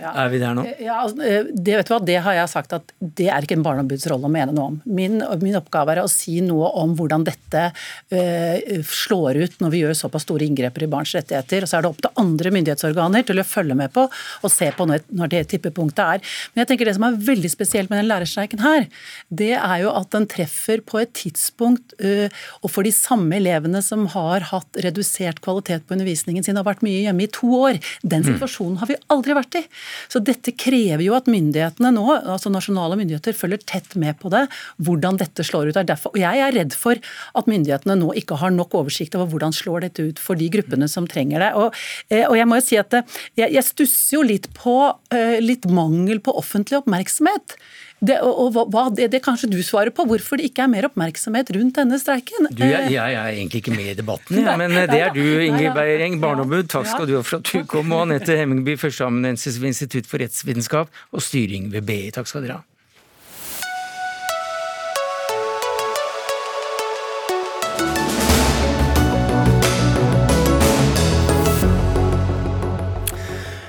[0.00, 0.12] Ja.
[0.24, 0.64] Er vi der nå?
[0.82, 3.56] Ja, altså, eh, det, vet du hva, det har jeg sagt at det er ikke
[3.58, 4.78] en barneombuds rolle å mene noe om.
[4.84, 9.82] Min, min, oppgave er å si noe om hvordan dette uh, slår ut når vi
[9.82, 11.64] gjør såpass store inngreper i barns rettigheter.
[11.64, 14.70] og Så er det opp til andre myndighetsorganer til å følge med på og se
[14.74, 16.36] på når, når det tippepunktet er.
[16.52, 18.86] Men jeg tenker det som er veldig spesielt med den lærerstreiken her,
[19.28, 22.28] det er jo at den treffer på et tidspunkt uh,
[22.62, 26.84] og for de samme elevene som har hatt redusert kvalitet på undervisningen sin, har vært
[26.86, 27.78] mye hjemme i to år.
[28.02, 28.32] Den mm.
[28.32, 29.64] situasjonen har vi aldri vært i.
[30.12, 34.46] Så dette krever jo at myndighetene nå, altså nasjonale myndigheter, følger tett med på det,
[34.84, 35.80] hvordan dette slår ut.
[35.88, 36.98] Derfor, og jeg er redd for
[37.38, 40.88] at myndighetene nå ikke har nok oversikt over hvordan slår dette ut for de gruppene
[40.90, 41.52] som trenger det.
[41.58, 41.76] Og,
[42.10, 45.36] eh, og jeg må jo si at eh, jeg, jeg stusser jo litt på uh,
[45.42, 47.56] litt mangel på offentlig oppmerksomhet.
[47.98, 50.86] Det, og, og hva, det, det, kanskje du svarer på, hvorfor det ikke er mer
[50.86, 52.46] oppmerksomhet rundt denne streiken?
[52.52, 55.74] Du, jeg, jeg, er egentlig ikke med i debatten, ja, men det er du, Ingrid
[55.74, 56.70] Beiereng, barneombud.
[56.70, 57.90] Takk skal du ha for at du kom.
[57.96, 62.02] Og Anette Hemmingby, førsteamanuensis ved Institutt for rettsvitenskap og styring ved BI.
[62.14, 62.66] Takk skal dere ha.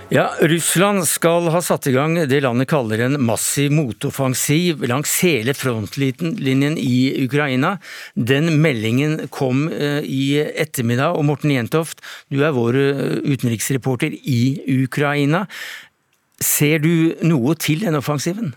[0.09, 5.53] Ja, Russland skal ha satt i gang det landet kaller en massiv motoffensiv langs hele
[5.53, 7.75] frontlinjen i Ukraina.
[8.17, 12.01] Den meldingen kom eh, i ettermiddag, og Morten Jentoft,
[12.33, 14.41] du er vår eh, utenriksreporter i
[14.79, 15.43] Ukraina.
[16.41, 18.55] Ser du noe til den offensiven?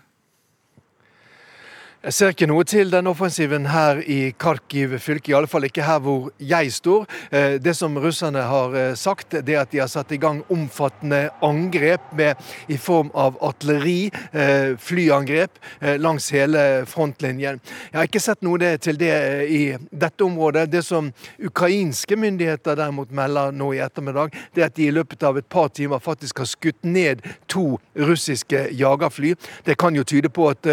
[2.03, 5.85] Jeg ser ikke noe til den offensiven her i Kharkiv fylke, i alle fall ikke
[5.87, 7.05] her hvor jeg står.
[7.31, 11.29] Eh, det som russerne har eh, sagt, det at de har satt i gang omfattende
[11.47, 15.61] angrep med, i form av artilleri, eh, flyangrep,
[16.03, 17.63] langs hele frontlinjen.
[17.93, 19.15] Jeg har ikke sett noe til det
[19.47, 20.67] i dette området.
[20.75, 25.39] Det som ukrainske myndigheter derimot melder nå i ettermiddag, det at de i løpet av
[25.39, 29.37] et par timer faktisk har skutt ned to russiske jagerfly.
[29.63, 30.67] Det kan jo tyde på at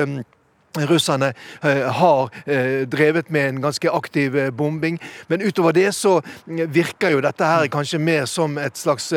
[0.78, 5.00] russerne eh, har eh, drevet med en ganske aktiv eh, bombing.
[5.28, 9.10] Men utover det så virker jo dette her kanskje mer som et slags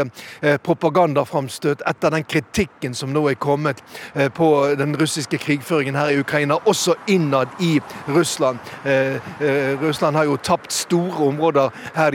[0.65, 3.83] propagandaframstøt etter den kritikken som nå er kommet
[4.35, 8.59] på den russiske krigføringen her i Ukraina, også innad i Russland.
[9.83, 12.15] Russland har jo tapt store områder her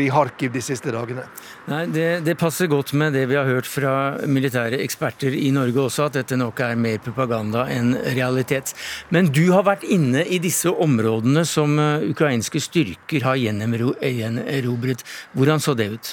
[0.00, 1.26] i Kharkiv de siste dagene.
[1.70, 3.92] Nei, det, det, passer godt med det vi har hørt fra
[4.26, 8.72] militære eksperter i Norge også, at dette nok er mer propaganda enn realitet.
[9.14, 15.06] Men du har vært inne i disse områdene som eh, ukrainske styrker har gjenerobret.
[15.38, 16.12] Hvordan så det ut?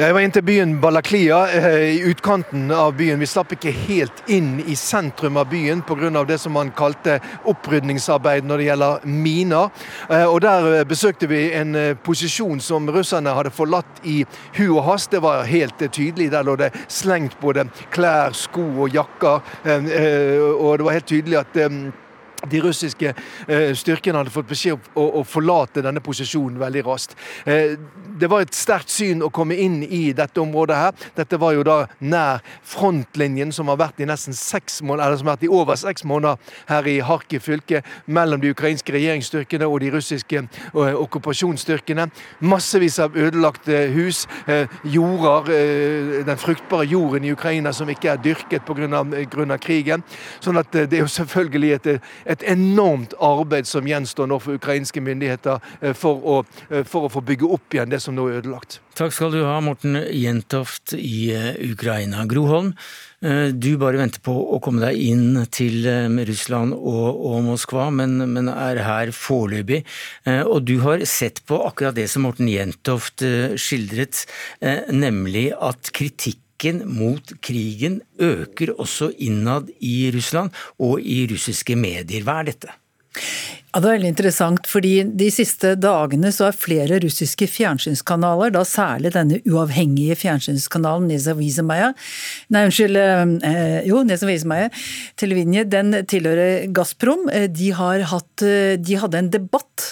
[0.00, 3.20] Jeg var inn til byen Balaklia, eh, i utkanten av byen.
[3.20, 6.24] Vi slapp ikke helt inn i sentrum av byen pga.
[6.24, 9.70] det som man kalte opprydningsarbeid når det gjelder miner.
[10.08, 14.24] Eh, og Der besøkte vi en posisjon som russerne hadde forlatt i
[14.56, 15.10] hu og hast.
[15.10, 16.30] Det var helt tydelig.
[16.30, 19.42] Der lå det slengt både klær, sko og jakker.
[20.56, 21.92] Og det var helt tydelig at
[22.48, 27.16] de russiske eh, styrkene hadde fått beskjed om å, forlate denne posisjonen veldig raskt.
[27.44, 27.76] Eh,
[28.20, 31.06] det var et sterkt syn å komme inn i dette området her.
[31.16, 35.30] Dette var jo da nær frontlinjen som har vært i nesten seks måneder, eller som
[35.30, 39.80] har vært i over seks måneder her i Harkiv fylke, mellom de ukrainske regjeringsstyrkene og
[39.84, 42.08] de russiske eh, okkupasjonsstyrkene.
[42.40, 44.24] Massevis av ødelagte hus,
[44.84, 45.48] jorder,
[46.26, 49.58] den fruktbare jorden i Ukraina som ikke er dyrket pga.
[49.60, 50.02] krigen.
[50.40, 51.90] Sånn at det er jo selvfølgelig et
[52.30, 56.38] et enormt arbeid som gjenstår nå for ukrainske myndigheter eh, for å,
[56.70, 58.80] eh, for å få bygge opp igjen det som nå er ødelagt.
[58.98, 62.26] Takk skal du ha, Morten Jentoft i eh, Ukraina.
[62.30, 62.74] Groholm,
[63.20, 65.84] du bare venter på å komme deg inn til
[66.24, 69.82] Russland og, og Moskva, men, men, er her foreløpig.
[70.48, 73.20] Og du har sett på akkurat det som Morten Jentoft
[73.60, 74.22] skildret,
[74.88, 82.22] nemlig at kritikk kritikken mot krigen øker også innad i Russland og i russiske medier.
[82.22, 82.68] Hva er dette?
[83.70, 88.64] Ja, Det er veldig interessant, fordi de siste dagene så er flere russiske fjernsynskanaler, da
[88.66, 91.92] særlig denne uavhengige fjernsynskanalen Nezavizemaya
[92.50, 92.98] Nei, unnskyld,
[93.46, 94.72] eh, jo, Nezavizemaya,
[95.14, 97.28] Televinje, den tilhører Gazprom.
[97.30, 99.86] Eh, de, har hatt, eh, de hadde en debatt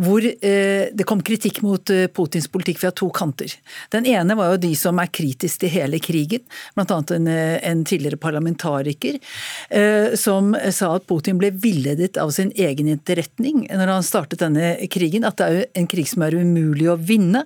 [0.00, 3.52] hvor det kom kritikk mot Putins politikk fra to kanter.
[3.92, 6.42] Den ene var jo de som er kritiske til hele krigen,
[6.74, 6.98] bl.a.
[7.14, 9.18] En, en tidligere parlamentariker,
[10.18, 15.26] som sa at Putin ble villedet av sin egen etterretning når han startet denne krigen,
[15.26, 17.44] at det er en krig som er umulig å vinne,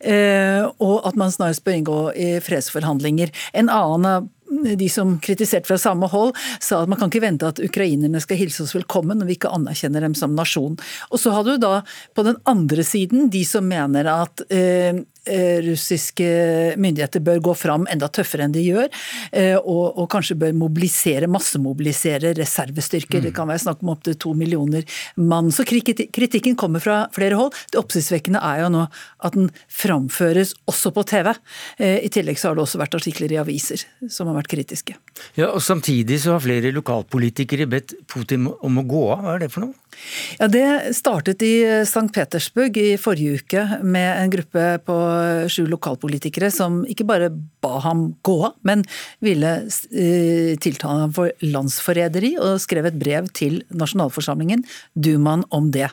[0.00, 3.32] eh, og at man snarest bør inngå i fredsforhandlinger.
[3.52, 7.46] En annen av de som kritiserte fra samme hold, sa at man kan ikke vente
[7.46, 10.74] at ukrainerne skal hilse oss velkommen når vi ikke anerkjenner dem som nasjon.
[11.10, 11.84] Og så hadde du da
[12.18, 14.96] på den andre siden de som mener at Eh,
[15.66, 16.28] russiske
[16.80, 18.88] myndigheter bør gå fram enda tøffere enn de gjør,
[19.36, 23.20] eh, og, og kanskje bør mobilisere, massemobilisere reservestyrker.
[23.20, 23.26] Mm.
[23.28, 24.86] Det kan være snakk om opptil to millioner
[25.20, 25.52] mann.
[25.54, 27.54] Så kritikken kommer fra flere hold.
[27.72, 28.86] Det oppsiktsvekkende er jo nå
[29.26, 31.32] at den framføres også på TV.
[31.78, 34.96] Eh, I tillegg så har det også vært artikler i aviser som har vært kritiske.
[35.38, 39.22] Ja, og Samtidig så har flere lokalpolitikere bedt Putin om å gå av.
[39.22, 39.76] Hva er det for noe?
[40.38, 42.08] Ja, Det startet i St.
[42.14, 44.96] Petersburg i forrige uke med en gruppe på
[45.50, 48.84] sju lokalpolitikere som ikke bare ba ham gå av, men
[49.24, 55.90] ville uh, tiltale ham for landsforræderi, og skrev et brev til nasjonalforsamlingen, Dumaen, om det.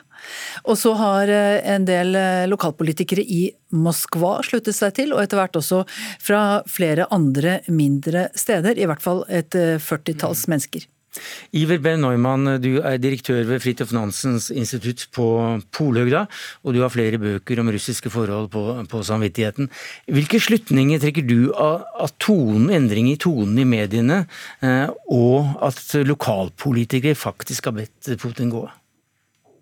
[0.64, 2.16] Og så har uh, en del
[2.50, 3.42] lokalpolitikere i
[3.76, 5.82] Moskva sluttet seg til, og etter hvert også
[6.24, 9.52] fra flere andre mindre steder, i hvert fall et
[9.84, 10.88] førtitalls mennesker.
[11.56, 11.94] Iver B.
[12.00, 15.28] Neumann, du er direktør ved Fridtjof Nansens institutt på
[15.74, 16.26] Polhøgda,
[16.64, 19.70] og du har flere bøker om russiske forhold på, på samvittigheten.
[20.12, 24.24] Hvilke slutninger trekker du av, av tonen, endring i tonen i mediene,
[24.64, 28.66] eh, og at lokalpolitikere faktisk har bedt Putin gå?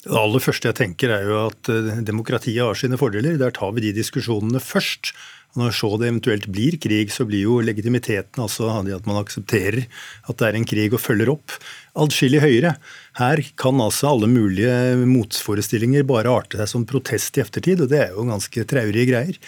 [0.07, 3.41] Det aller første jeg tenker er jo at eh, demokratiet har sine fordeler.
[3.41, 5.11] Der tar vi de diskusjonene først.
[5.57, 9.87] Når så det eventuelt blir krig, så blir jo legitimiteten altså at man aksepterer
[10.29, 11.55] at det er en krig og følger opp,
[11.97, 12.75] adskillig høyere.
[13.17, 18.03] Her kan altså alle mulige motforestillinger bare arte seg som protest i eftertid, og det
[18.05, 19.41] er jo ganske traurige greier.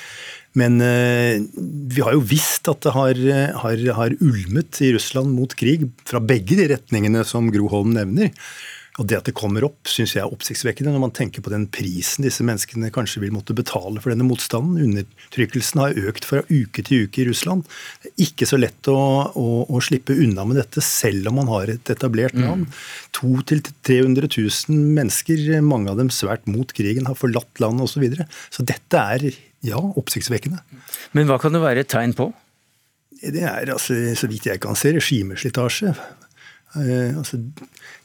[0.59, 1.45] Men eh,
[1.93, 3.21] vi har jo visst at det har,
[3.63, 8.33] har, har ulmet i Russland mot krig fra begge de retningene som Gro Holm nevner.
[8.99, 11.69] Og Det at det kommer opp, syns jeg er oppsiktsvekkende når man tenker på den
[11.71, 14.81] prisen disse menneskene kanskje vil måtte betale for denne motstanden.
[14.89, 17.63] Undertrykkelsen har økt fra uke til uke i Russland.
[18.03, 18.99] Det er ikke så lett å,
[19.31, 22.43] å, å slippe unna med dette, selv om man har et etablert mm.
[22.43, 22.67] land.
[22.67, 22.83] Mm.
[23.21, 27.99] 200 000-300 000 mennesker, mange av dem svært mot krigen, har forlatt landet osv.
[27.99, 28.29] Så, videre.
[28.55, 29.25] så dette er
[29.67, 30.61] ja, oppsiktsvekkende.
[31.19, 32.29] Men hva kan det være et tegn på?
[33.19, 35.95] Det er, altså, så vidt jeg kan se, regimeslitasje.
[36.77, 37.41] Eh, altså,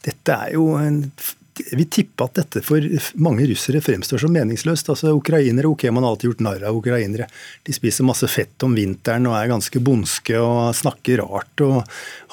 [0.04, 1.12] dette er jo en
[1.54, 2.82] vil tippe at dette for
[3.22, 4.88] mange russere fremstår som meningsløst.
[4.90, 7.28] Altså Ukrainere, ok, man har alltid gjort narr av ukrainere.
[7.66, 11.64] De spiser masse fett om vinteren og er ganske bondske og snakker rart.
[11.64, 11.82] og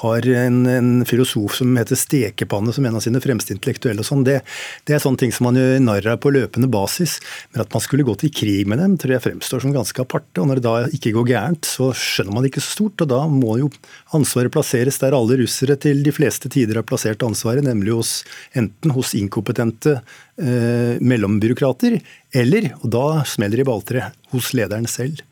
[0.02, 4.02] har en, en filosof som heter Stekepanne som en av sine fremste intellektuelle.
[4.02, 4.24] og sånn.
[4.26, 4.40] Det,
[4.88, 7.18] det, er sånne ting som man gjør narr av på løpende basis.
[7.52, 10.42] Men at man skulle gå til krig med dem, tror jeg fremstår som ganske aparte.
[10.42, 13.06] Og når det da ikke går gærent, så skjønner man det ikke så stort.
[13.06, 13.70] Og da må jo
[14.16, 18.12] ansvaret plasseres der alle russere til de fleste tider har plassert ansvaret, nemlig hos
[18.58, 19.98] enten hos inkompetente
[20.40, 21.98] eh, mellombyråkrater,
[22.42, 25.24] eller, og da smeller det i balltreet, hos lederen selv.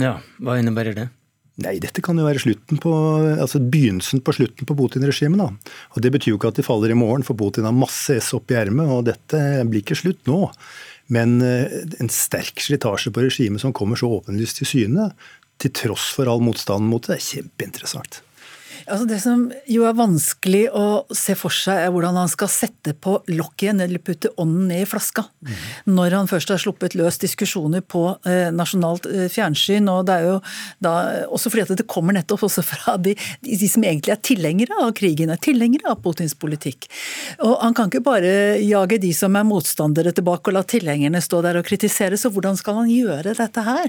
[0.00, 1.08] Ja, Hva innebærer det?
[1.60, 2.92] Nei, dette kan jo være på,
[3.36, 5.72] altså begynnelsen på slutten på Putin-regimet.
[5.92, 8.32] Og Det betyr jo ikke at de faller i morgen, for Putin har masse S
[8.32, 10.46] opp i ermet, og dette blir ikke slutt nå.
[11.12, 15.10] Men eh, en sterk slitasje på regimet som kommer så åpenlyst til syne,
[15.60, 18.22] til tross for all motstanden mot det, er kjempeinteressant.
[18.90, 22.94] Altså det som jo er vanskelig å se for seg, er hvordan han skal sette
[22.98, 25.24] på lokket igjen, eller putte ånden ned i flaska.
[25.46, 25.52] Mm.
[25.94, 29.88] Når han først har sluppet løs diskusjoner på eh, nasjonalt eh, fjernsyn.
[29.92, 30.36] og det er jo
[30.82, 30.94] da,
[31.30, 34.80] Også fordi at det kommer nettopp også fra de, de, de som egentlig er tilhengere
[34.82, 36.88] av krigen, er tilhengere av Putins politikk.
[37.46, 41.42] Og Han kan ikke bare jage de som er motstandere tilbake og la tilhengerne stå
[41.46, 43.86] der og kritisere, så hvordan skal han gjøre dette her?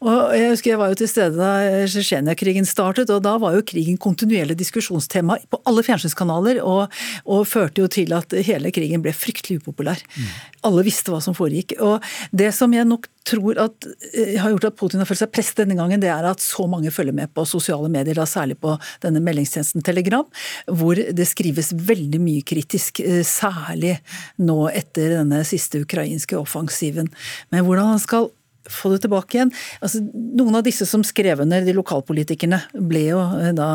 [0.00, 3.66] Og Jeg husker jeg var jo til stede da Tsjetsjenia-krigen startet, og da var jo
[3.66, 9.14] krigen kontinuerlig diskusjonstema på alle fjernsynskanaler, og, og, førte jo til at hele krigen ble
[9.16, 10.00] fryktelig upopulær.
[10.14, 10.28] Mm.
[10.68, 11.76] Alle visste hva som foregikk.
[11.82, 15.32] Og det som jeg nok tror at eh, har gjort at Putin har følt seg
[15.34, 18.58] presset denne gangen, det er at så mange følger med på sosiale medier, da særlig
[18.62, 20.26] på denne meldingstjenesten Telegram,
[20.66, 23.98] hvor det skrives veldig mye kritisk, eh, særlig
[24.40, 27.10] nå etter denne siste ukrainske offensiven.
[27.52, 28.30] Men hvordan han skal
[28.68, 29.52] få det tilbake igjen.
[29.84, 33.68] Altså, noen av disse som skrev under, de lokalpolitikerne, ble jo eh, da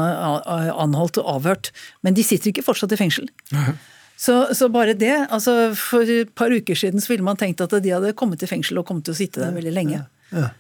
[0.84, 1.72] anholdt og avhørt.
[2.06, 3.30] Men de sitter ikke fortsatt i fengsel.
[4.24, 5.16] Så, så, bare det.
[5.34, 8.50] altså For et par uker siden så ville man tenkt at de hadde kommet i
[8.50, 10.04] fengsel og kommet til å sitte der veldig lenge.
[10.34, 10.52] Ja.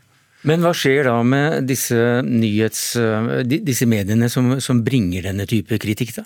[0.44, 2.94] Men hva skjer da med disse nyhets...
[3.00, 6.26] Eh, disse mediene som, som bringer denne type kritikk, da?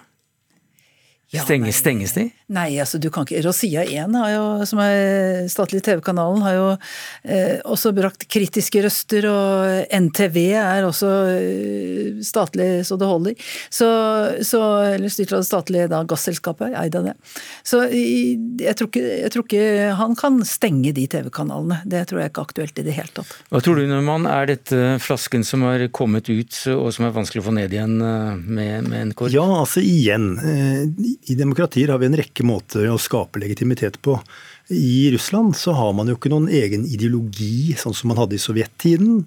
[1.36, 2.30] Ja, Stenge, stenges de?
[2.56, 6.68] Nei, altså du kan ikke Rosia 1, jo, som er statlig TV-kanalen, har jo
[7.28, 13.50] eh, også brakt kritiske røster, og NTV er også eh, statlig så det holder.
[13.68, 13.90] Så,
[14.48, 14.62] så,
[14.94, 17.18] eller styrt av det statlige da, gasselskapet, eid av det.
[17.68, 21.82] Så jeg tror, ikke, jeg tror, ikke, han kan stenge de TV-kanalene.
[21.92, 23.36] Det tror jeg ikke er aktuelt i det hele tatt.
[23.52, 27.44] Hva tror du, Normann, er dette flasken som har kommet ut, og som er vanskelig
[27.44, 29.36] å få ned igjen eh, med, med en kork?
[29.36, 34.18] Ja, altså igjen eh, i demokratier har vi en rekke måter å skape legitimitet på.
[34.74, 38.44] I Russland så har man jo ikke noen egen ideologi, sånn som man hadde i
[38.44, 39.24] sovjettiden.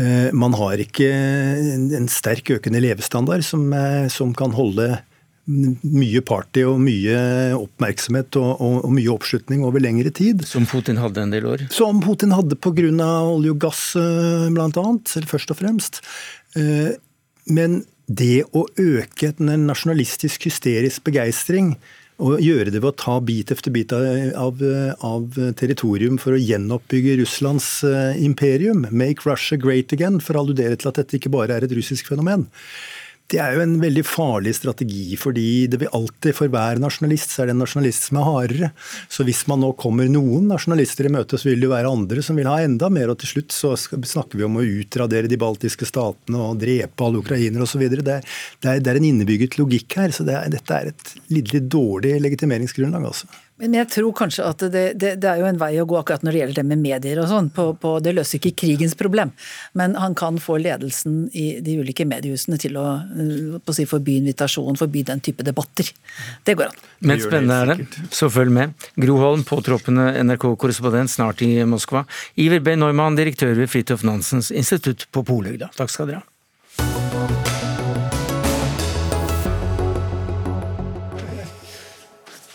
[0.00, 3.68] Eh, man har ikke en sterk økende levestandard som,
[4.12, 4.94] som kan holde
[5.50, 7.16] mye party og mye
[7.56, 10.44] oppmerksomhet og, og, og, mye oppslutning over lengre tid.
[10.46, 11.66] Som Putin hadde en del år?
[11.74, 12.90] Som Putin hadde pga.
[13.24, 15.24] olje og gass, blant bl.a.
[15.30, 16.02] Først og fremst.
[16.58, 16.92] Eh,
[17.50, 21.76] men det å øke en nasjonalistisk, hysterisk begeistring
[22.20, 24.60] og gjøre det ved å ta bit efter bit av,
[25.06, 30.76] av, territorium for å gjenoppbygge Russlands eh, imperium, make Russia great again, for å alludere
[30.76, 32.44] til at dette ikke bare er et russisk fenomen.
[33.30, 37.44] Det er jo en veldig farlig strategi, fordi det vil alltid for hver nasjonalist så
[37.44, 38.70] er det en nasjonalist som er hardere.
[39.06, 42.24] Så hvis man nå kommer noen nasjonalister i møte, så vil det jo være andre
[42.26, 43.12] som vil ha enda mer.
[43.12, 47.22] Og til slutt så snakker vi om å utradere de baltiske statene og drepe alle
[47.22, 47.86] ukrainere osv.
[47.86, 48.18] Det,
[48.64, 50.16] det, det er en innebygget logikk her.
[50.16, 53.30] Så det dette er et litt dårlig legitimeringsgrunnlag, altså.
[53.60, 56.24] Men jeg tror kanskje at det, det, det, er jo en vei å gå akkurat
[56.24, 57.50] når det gjelder det med medier og sånn.
[57.54, 59.34] På, på, det løser ikke krigens problem,
[59.76, 64.16] men han kan få ledelsen i de ulike mediehusene til å, eh, å si, forby
[64.22, 65.92] invitasjon, forby den type debatter.
[66.46, 66.80] Det går an.
[67.04, 68.88] Men spennende er det, så følg med.
[69.00, 72.06] Gro Holm, påtroppende NRK-korrespondent, snart i Moskva.
[72.40, 72.76] Iver B.
[72.80, 75.72] Neumann, direktør ved Fridtjof Nansens institutt på Polhøgda.
[75.76, 76.28] Takk skal dere ha.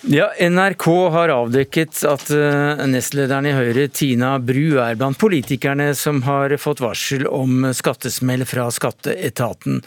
[0.08, 6.20] Ja, NRK har avdekket at uh, nestlederen i Høyre, Tina Bru, er blant politikerne som
[6.28, 9.82] har fått varsel om skattesmell fra skatteetaten.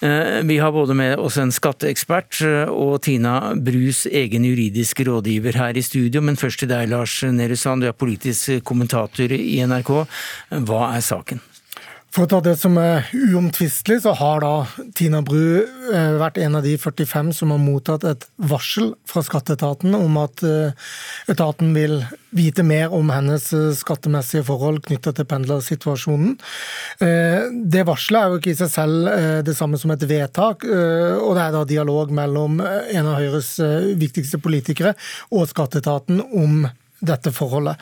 [0.00, 5.60] Uh, vi har både med oss en skatteekspert uh, og Tina Brus egen juridiske rådgiver
[5.60, 6.24] her i studio.
[6.24, 9.92] Men først til deg, Lars Nehru Sand, du er politisk kommentator i NRK.
[10.56, 11.49] Hva er saken?
[12.10, 14.54] For å ta det som er uomtvistelig, så har da
[14.98, 19.94] Tina Bru eh, vært en av de 45 som har mottatt et varsel fra skatteetaten
[19.94, 20.74] om at eh,
[21.30, 22.00] etaten vil
[22.34, 26.34] vite mer om hennes eh, skattemessige forhold knytta til pendlersituasjonen.
[27.00, 29.08] Det varselet er jo ikke i seg selv
[29.46, 33.54] det samme som et vedtak, og det er da dialog mellom en av Høyres
[34.00, 34.92] viktigste politikere
[35.30, 36.66] og skatteetaten om
[37.00, 37.80] dette forholdet.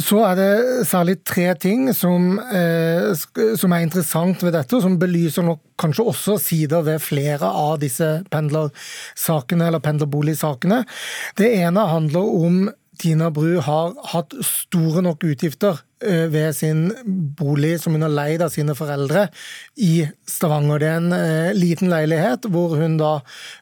[0.00, 3.12] Så er det særlig tre ting som, eh,
[3.60, 7.76] som, er interessant ved dette, og som belyser nok kanskje også sider ved flere av
[7.82, 10.84] disse pendlersakene, eller pendlerboligsakene.
[11.36, 12.70] Det ene handler om
[13.02, 16.84] Tina Bru har hatt store nok utgifter eh, ved sin
[17.38, 19.26] bolig som hun har leid av sine foreldre
[19.80, 20.80] i Stavanger.
[20.80, 23.14] Det er en eh, liten leilighet hvor hun da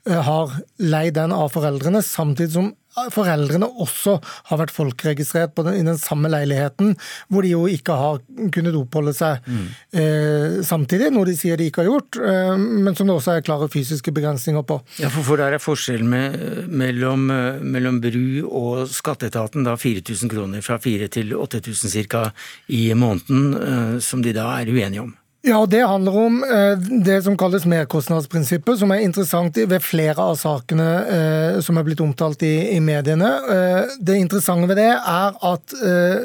[0.09, 2.73] eh, har leid den av foreldrene, samtidig som
[3.14, 4.16] foreldrene også
[4.50, 6.96] har vært folkeregistrert den, i den samme leiligheten,
[7.29, 8.20] hvor de jo ikke har
[8.55, 9.66] kunnet oppholde seg mm.
[10.00, 13.46] eh, samtidig, noe de sier de ikke har gjort, eh, men som det også er
[13.46, 14.81] klare fysiske begrensninger på.
[15.03, 17.29] Ja, for, for der er forskjellen mellom,
[17.62, 22.33] mellom Bru og skatteetaten da 4000 kroner, fra 4000 til 8000 ca.
[22.66, 25.15] i måneden, eh, som de da er uenige om?
[25.43, 30.35] Ja, Det handler om eh, det som kalles merkostnadsprinsippet, som er interessant ved flere av
[30.37, 33.31] sakene eh, som er blitt omtalt i, mediene.
[33.49, 35.77] Eh, det interessante ved det er at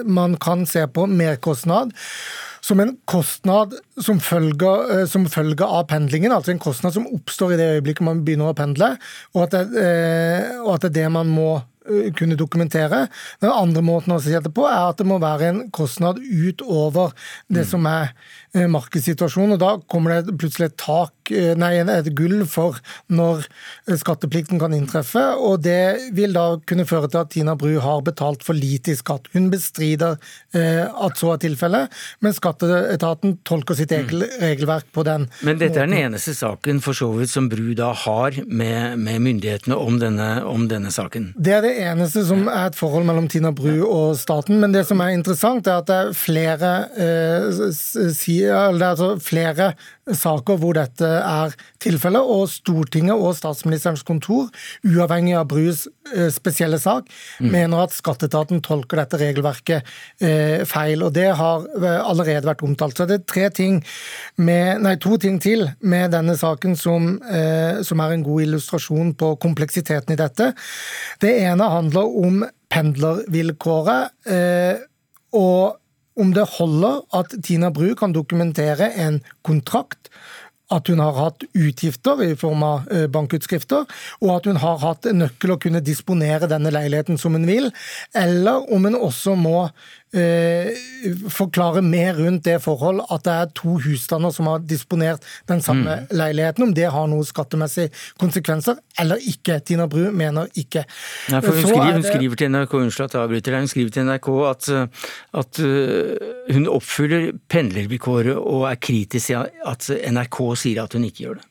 [0.03, 1.95] man kan se på merkostnad
[2.65, 7.59] som en kostnad som følger, som følger, av pendlingen, altså en kostnad som oppstår i
[7.61, 8.95] det øyeblikket man begynner å pendle,
[9.35, 9.85] og at det,
[10.63, 11.59] og at det er det man må
[12.17, 13.05] kunne dokumentere.
[13.43, 17.13] Den andre måten å se det på er at det må være en kostnad utover
[17.45, 17.69] det mm.
[17.69, 18.15] som er
[18.71, 19.55] markedssituasjon.
[19.55, 22.79] og Da kommer det plutselig et tak, eh, nei, et gull for
[23.09, 23.45] når
[23.87, 25.23] eh, skatteplikten kan inntreffe.
[25.37, 28.95] og Det vil da kunne føre til at Tina Bru har betalt for lite i
[28.95, 29.27] skatt.
[29.33, 30.17] Hun bestrider
[30.55, 31.91] at så er tilfellet,
[32.23, 34.37] men skatteetaten tolker sitt eget mm.
[34.39, 37.91] regelverk på den Men dette er den eneste saken for så vidt som Bru da
[38.05, 41.31] har med, med myndighetene om denne, om denne, saken?
[41.35, 44.59] Det er det eneste som er et forhold mellom Tina Bru og staten.
[44.61, 47.49] Men det som er interessant, er at det er flere eh,
[48.15, 49.73] sier det er altså flere
[50.05, 54.51] saker hvor dette er tilfellet, og Stortinget og statsministerens kontor,
[54.85, 57.49] uavhengig av Brus eh, spesielle sak, mm.
[57.53, 61.03] mener at skatteetaten tolker dette regelverket eh, feil.
[61.05, 62.97] og Det har eh, allerede vært omtalt.
[62.97, 63.81] Så det er tre ting
[64.37, 67.15] med, nei, to ting til med denne saken som,
[67.85, 70.51] som er en god illustrasjon på kompleksiteten i dette.
[71.21, 72.43] Det ene handler om
[72.73, 74.13] pendlervilkåret.
[75.35, 75.77] og
[76.19, 80.09] om det holder at Tina Bru kan dokumentere en kontrakt
[80.73, 83.85] at hun har hatt utgifter i form av eh, bankutskrifter,
[84.23, 87.69] og at hun har hatt nøkkel å kunne disponere denne leiligheten som hun vil,
[88.17, 89.67] eller om hun også må
[91.33, 96.01] forklare mer rundt det forhold at det er to husstander som har disponert den samme
[96.01, 96.13] mm.
[96.15, 97.91] leiligheten, om det har noen skattemessige
[98.21, 99.59] konsekvenser eller ikke.
[99.65, 100.85] Tina Bru mener ikke.
[101.31, 104.69] Ja, hun, skriver, hun, skriver, til NRK unnskyld at avbryter hun skriver til NRK at,
[105.41, 111.25] at uh, hun oppfyller pendlervilkåret og er kritisk til at NRK sier at hun ikke
[111.25, 111.47] gjør det.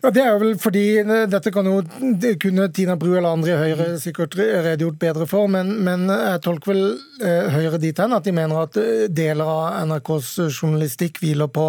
[0.00, 3.52] Ja, Det er vel fordi eh, dette kan jo det kunne Tina Bru eller andre
[3.52, 6.84] i Høyre sikkert redegjort bedre for, men, men jeg tolker vel
[7.20, 11.66] eh, Høyre dit hen at de mener at eh, deler av NRKs journalistikk hviler på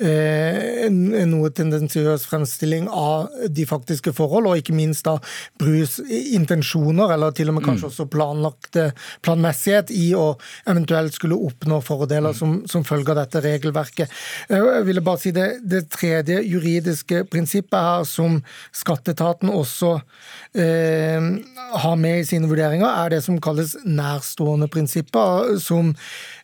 [0.00, 0.86] eh,
[1.28, 5.18] noe tendensiøs fremstilling av de faktiske forhold, og ikke minst da
[5.60, 7.92] Brus intensjoner, eller til og med kanskje mm.
[7.92, 8.86] også planlagte
[9.24, 10.30] planmessighet i å
[10.70, 12.40] eventuelt skulle oppnå fordeler mm.
[12.40, 14.18] som, som følge av dette regelverket.
[14.48, 18.38] Jeg ville bare si det, det tredje juridiske prinsippet her som
[18.74, 19.96] skatteetaten også
[20.58, 21.26] eh,
[21.84, 25.92] har med i sine vurderinger, er det som kalles nærstående prinsipper, som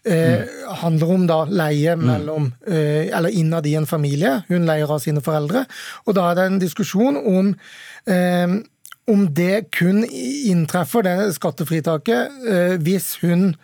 [0.04, 0.74] eh, mm.
[0.82, 2.06] handler om da leie mm.
[2.06, 4.40] mellom eh, eller innad i en familie.
[4.50, 5.66] Hun leier av sine foreldre.
[6.06, 7.54] Og da er det en diskusjon om
[8.10, 8.60] eh,
[9.10, 13.54] om det kun inntreffer det skattefritaket eh, hvis hun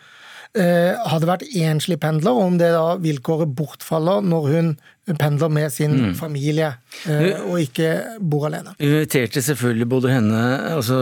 [0.56, 4.76] hadde vært enslig pendler, og om det da vilkåret bortfaller når hun
[5.14, 6.14] pendler med sin mm.
[6.18, 6.72] familie
[7.06, 8.74] eh, og ikke bor alene.
[8.78, 10.42] Vi inviterte selvfølgelig både henne,
[10.74, 10.98] altså,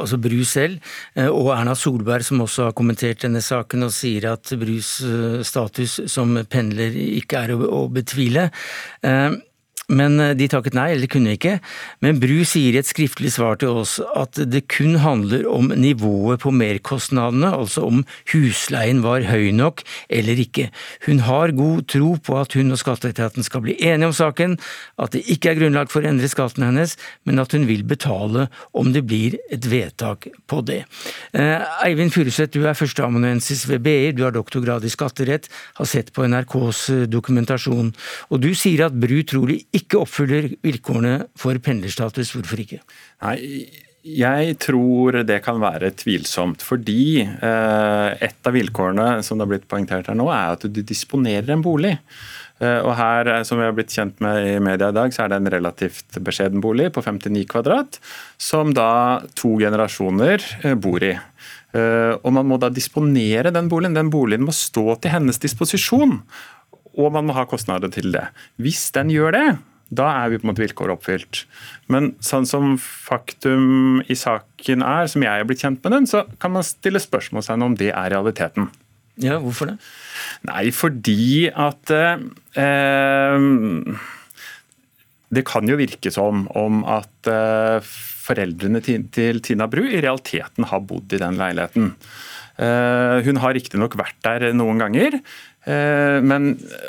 [0.00, 0.78] altså Bru selv,
[1.16, 4.98] eh, og Erna Solberg, som også har kommentert denne saken og sier at Brus
[5.48, 8.48] status som pendler ikke er å, å betvile.
[9.88, 11.56] Men eh, de takket nei, eller kunne ikke.
[12.04, 16.42] Men Bru sier i et skriftlig svar til oss at det kun handler om nivået
[16.42, 18.02] på merkostnadene, altså om
[18.34, 19.80] husleien var høy nok
[20.12, 20.68] eller ikke.
[21.06, 24.58] Hun har god tro på at hun og skatteetaten skal bli enige om saken,
[25.00, 28.48] at det ikke er grunnlag for å endre skatten hennes, men at hun vil betale
[28.76, 30.82] om det blir et vedtak på det.
[31.32, 35.48] Eh, Eivind Furuseth, du er førsteamanuensis ved BI, du har doktorgrad i skatterett,
[35.80, 37.94] har sett på NRKs eh, dokumentasjon,
[38.28, 42.34] og du sier at Bru trolig ikke ikke oppfyller vilkårene for pendlerstatus.
[42.36, 42.80] Hvorfor ikke?
[43.24, 43.36] Nei,
[44.08, 49.68] jeg tror det kan være tvilsomt, fordi eh, et av vilkårene som det har blitt
[49.70, 51.96] poengtert her nå, er at du disponerer en bolig.
[52.62, 55.24] Eh, og her, eh, som vi har blitt kjent med i media i dag, så
[55.24, 57.98] er det en relativt beskjeden bolig på 59 kvadrat,
[58.40, 60.46] som da to generasjoner
[60.80, 61.16] bor i.
[61.78, 63.94] Og man må da disponere den boligen.
[63.94, 66.16] Den boligen må stå til hennes disposisjon
[66.98, 68.26] og man må ha kostnader til det.
[68.60, 69.46] Hvis den gjør det,
[69.88, 71.44] da er vi på en måte vilkåret oppfylt.
[71.92, 76.26] Men sånn som faktum i saken er, som jeg er blitt kjent med den, så
[76.42, 78.68] kan man stille spørsmål seg om det er realiteten.
[79.18, 79.78] Ja, Hvorfor det?
[80.46, 83.46] Nei, fordi at eh,
[85.34, 87.88] Det kan jo virke som om at eh,
[88.28, 91.94] foreldrene til, Tina Bru i realiteten har bodd i den leiligheten.
[92.58, 95.18] Eh, hun har riktignok vært der noen ganger,
[95.68, 96.46] men,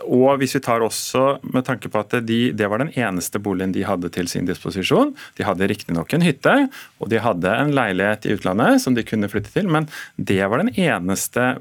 [0.08, 3.74] og hvis vi tar også med tanke på at de, det var den eneste boligen
[3.76, 5.12] de hadde til sin disposisjon.
[5.36, 6.56] De hadde riktignok en hytte,
[7.04, 10.64] og de hadde en leilighet i utlandet som de kunne flytte til, men det var
[10.64, 11.52] den eneste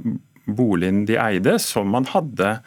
[0.48, 2.58] boligen de eide som man hadde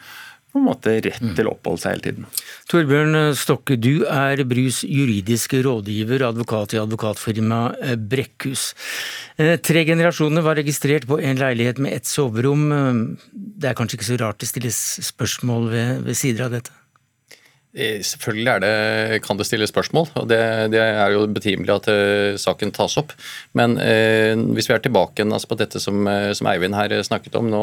[0.52, 2.26] på en måte rett til å oppholde seg hele tiden.
[2.68, 8.66] Torbjørn Stokke, du er Brus juridiske rådgiver, advokat i advokatfirmaet eh, Brekkhus.
[9.40, 12.68] Eh, tre generasjoner var registrert på en leilighet med ett soverom.
[13.32, 16.81] Det er kanskje ikke så rart det stilles spørsmål ved, ved sider av dette?
[17.72, 20.38] Eh, selvfølgelig det, kan det stilles spørsmål, og det,
[20.74, 23.14] det er jo betimelig at uh, saken tas opp.
[23.56, 27.38] Men uh, hvis vi er tilbake altså på dette som, uh, som, Eivind her snakket
[27.40, 27.62] om nå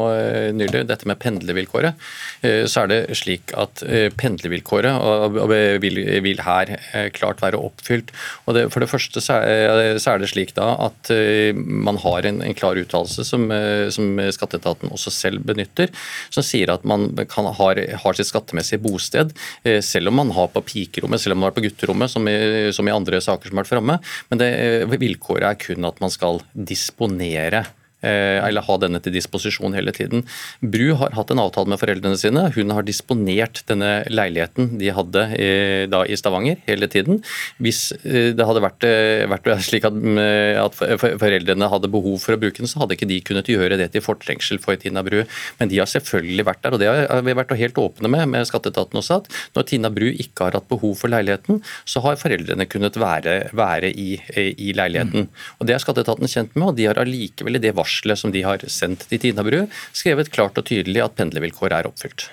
[0.56, 1.94] nylig, dette med pendlervilkåret,
[2.40, 3.82] så er det slik at
[4.18, 5.36] pendlervilkåret
[5.82, 6.72] vil, vil, her
[7.14, 8.10] klart være oppfylt.
[8.48, 11.10] Og det, For det første så er, så er, det slik da at
[11.60, 13.46] man har en, en klar uttalelse som,
[13.94, 15.92] som, skatteetaten også selv benytter,
[16.32, 19.36] som sier at man kan, har, har sitt skattemessige bosted
[19.84, 22.72] selv selv om man har på pikerommet, selv om man har på gutterommet, som i,
[22.72, 23.98] som i andre saker som har vært framme.
[24.30, 24.48] Men det,
[24.96, 27.66] vilkåret er kun at man skal disponere
[28.02, 30.24] eller ha denne til disposisjon hele tiden.
[30.60, 32.46] Bru har hatt en avtale med foreldrene sine.
[32.54, 37.20] Hun har disponert denne leiligheten de hadde eh, da i Stavanger hele tiden.
[37.62, 38.86] Hvis eh, det hadde vært,
[39.32, 39.96] vært slik at,
[40.64, 43.90] at, foreldrene hadde behov for å bruke den, så hadde ikke de kunnet gjøre det
[43.94, 45.22] til fortrengsel for Tina Bru.
[45.60, 48.48] Men de har selvfølgelig vært der, og det har vi vært helt åpne med med
[48.48, 52.68] skatteetaten også, at når Tina Bru ikke har hatt behov for leiligheten, så har foreldrene
[52.70, 55.28] kunnet være, være i, i, leiligheten.
[55.58, 58.32] Og Det er skatteetaten kjent med, og de har allikevel i det varselet varselet som
[58.32, 62.30] de har sendt til Tina Bru, skrevet klart og tydelig at pendlervilkåret er oppfylt.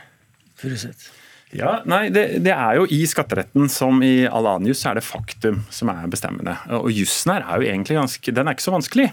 [1.55, 5.05] Ja, nei, det, det, er jo I skatteretten som i all annen juss er det
[5.07, 6.57] faktum som er bestemmende.
[6.75, 9.07] Og Jussen her er jo egentlig ganske, den er ikke så vanskelig.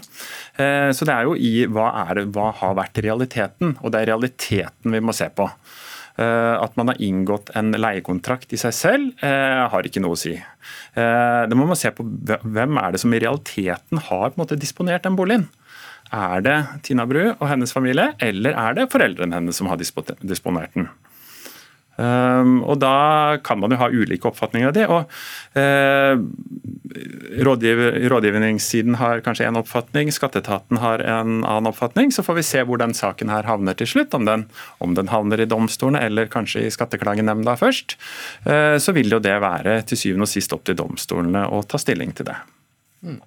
[0.59, 4.03] Eh, så det er jo i hva, er det, hva har vært realiteten, og det
[4.03, 5.47] er realiteten vi må se på.
[6.15, 10.19] Eh, at man har inngått en leiekontrakt i seg selv, eh, har ikke noe å
[10.19, 10.35] si.
[10.35, 14.43] Eh, det må man se på hvem er det som i realiteten har på en
[14.43, 15.49] måte disponert den boligen.
[16.13, 20.75] Er det Tina Bru og hennes familie, eller er det foreldrene hennes som har disponert
[20.77, 20.89] den?
[21.95, 24.87] Um, og Da kan man jo ha ulike oppfatninger av det.
[24.91, 25.07] og
[25.55, 26.19] uh,
[27.45, 32.11] rådgiver, Rådgivningssiden har kanskje en oppfatning, skatteetaten har en annen oppfatning.
[32.11, 34.13] Så får vi se hvor den saken her havner til slutt.
[34.13, 34.45] Om den,
[34.79, 37.95] om den havner i domstolene eller kanskje i Skatteklagenemnda først.
[38.43, 41.79] Uh, så vil jo det være til syvende og sist opp til domstolene å ta
[41.79, 42.37] stilling til det.
[43.05, 43.21] Mm.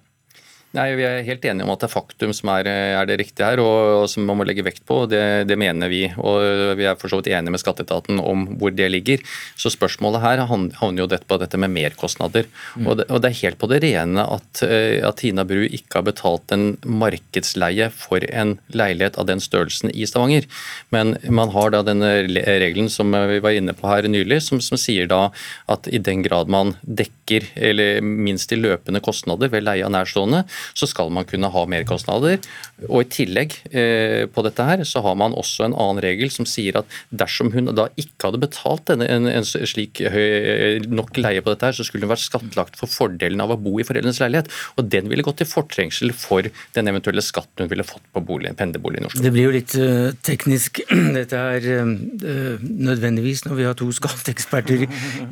[0.77, 3.47] Nei, Vi er helt enige om at det er faktum som er, er det riktige
[3.47, 5.01] her, og, og som man må legge vekt på.
[5.09, 6.03] Det, det, mener vi.
[6.13, 9.23] og Vi er for så vidt enige med skatteetaten om hvor det ligger.
[9.57, 12.45] Så Spørsmålet her havner jo dette på dette med merkostnader.
[12.77, 12.85] Mm.
[12.85, 15.99] Og, det, og, det, er helt på det rene at, eh, at, Tina Bru ikke
[15.99, 20.45] har betalt en markedsleie for en leilighet av den størrelsen i Stavanger.
[20.93, 24.77] Men man har da denne regelen som vi var inne på her nylig, som, som
[24.77, 25.31] sier da
[25.71, 30.45] at i den grad man dekker eller minst de løpende kostnader ved leie av nærstående,
[30.77, 32.39] så skal man kunne ha merkostnader.
[32.87, 36.47] Og I tillegg eh, på dette her, så har man også en annen regel som
[36.49, 41.69] sier at dersom hun da ikke hadde betalt en, slik høy, nok leie på dette,
[41.69, 44.51] her, så skulle hun vært skattlagt for fordelen av å bo i foreldrenes leilighet.
[44.77, 48.53] Og Den ville gått til fortrengsel for den eventuelle skatten hun ville fått på bolig,
[48.59, 49.23] pendlerboligen i Oslo.
[49.23, 50.81] Det blir jo litt uh, teknisk
[51.19, 54.85] dette er uh, nødvendigvis når vi har to skatteeksperter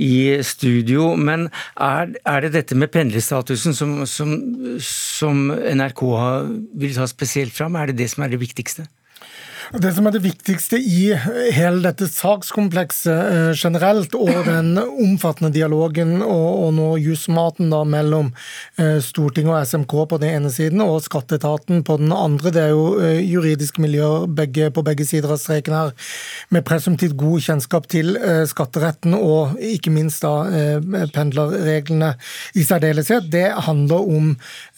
[0.04, 0.16] i
[0.46, 1.14] studio.
[1.16, 4.34] Men er, er, det dette med pendlerstatusen som, som
[5.18, 6.04] som NRK
[6.78, 7.76] vil ta spesielt fram?
[7.76, 8.86] Er det det som er det viktigste?
[9.68, 11.10] Det som er det viktigste i
[11.52, 18.30] hele dette sakskomplekset eh, generelt, og den omfattende dialogen og, og nå jusmaten da mellom
[18.80, 22.72] eh, Stortinget og SMK på den ene siden og skatteetaten på den andre, det er
[22.72, 25.92] jo eh, juridiske miljøer begge, på begge sider av streken her,
[26.56, 28.16] med presumptivt god kjennskap til
[28.48, 30.80] skatteretten og ikke minst da
[31.14, 32.14] pendlerreglene
[32.56, 33.28] i særdeleshet.
[33.34, 34.30] Det handler om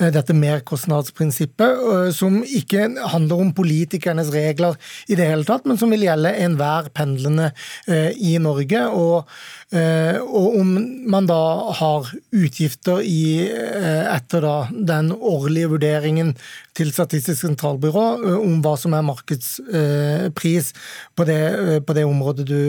[0.01, 1.83] dette merkostnadsprinsippet,
[2.15, 6.89] som ikke handler om politikernes regler i det hele tatt, men som vil gjelde enhver
[6.95, 7.49] pendlende
[7.87, 8.85] eh, i Norge.
[8.95, 9.29] Og,
[9.75, 10.73] eh, og, om
[11.11, 11.41] man da
[11.79, 16.35] har utgifter i, eh, etter da den årlige vurderingen
[16.77, 18.05] til Statistisk sentralbyrå
[18.39, 20.73] om hva som er markedspris
[21.15, 21.41] på det,
[21.85, 22.59] på det området du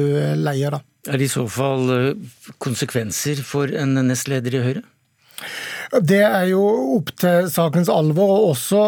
[0.40, 0.76] leier.
[0.76, 0.82] da.
[1.08, 2.16] Er det i så fall
[2.60, 4.82] konsekvenser for en nestleder i Høyre?
[5.90, 6.62] Det er jo
[6.98, 8.82] opp til sakens alvor, og også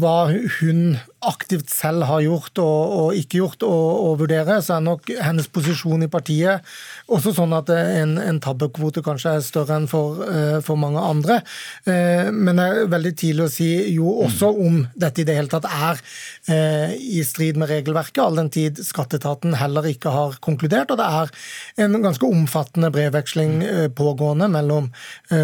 [0.00, 0.16] hva
[0.60, 0.96] hun
[1.28, 5.48] aktivt selv har gjort og, og ikke gjort og, og vurdere, så er nok hennes
[5.52, 6.64] posisjon i partiet
[7.06, 11.38] også sånn at en, en tabbekvote kanskje er større enn for, uh, for mange andre.
[11.86, 15.50] Uh, men det er veldig tidlig å si jo også om dette i det hele
[15.52, 20.90] tatt er uh, i strid med regelverket, all den tid skatteetaten heller ikke har konkludert.
[20.90, 23.58] Og det er en ganske omfattende brevveksling
[23.96, 24.88] pågående mellom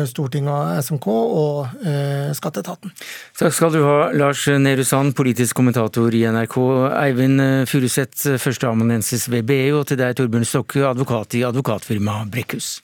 [0.09, 1.75] Stortinget og SMK og
[2.37, 2.93] skatteetaten.
[3.39, 6.57] Takk skal du ha, Lars Nehru Sand, politisk kommentator kommentator i NRK,
[7.01, 12.81] Eivind Furuseth, førsteamanuensis ved BU, og til deg, Torbjørn Stokke, advokat i advokatfirmaet Brekkhus.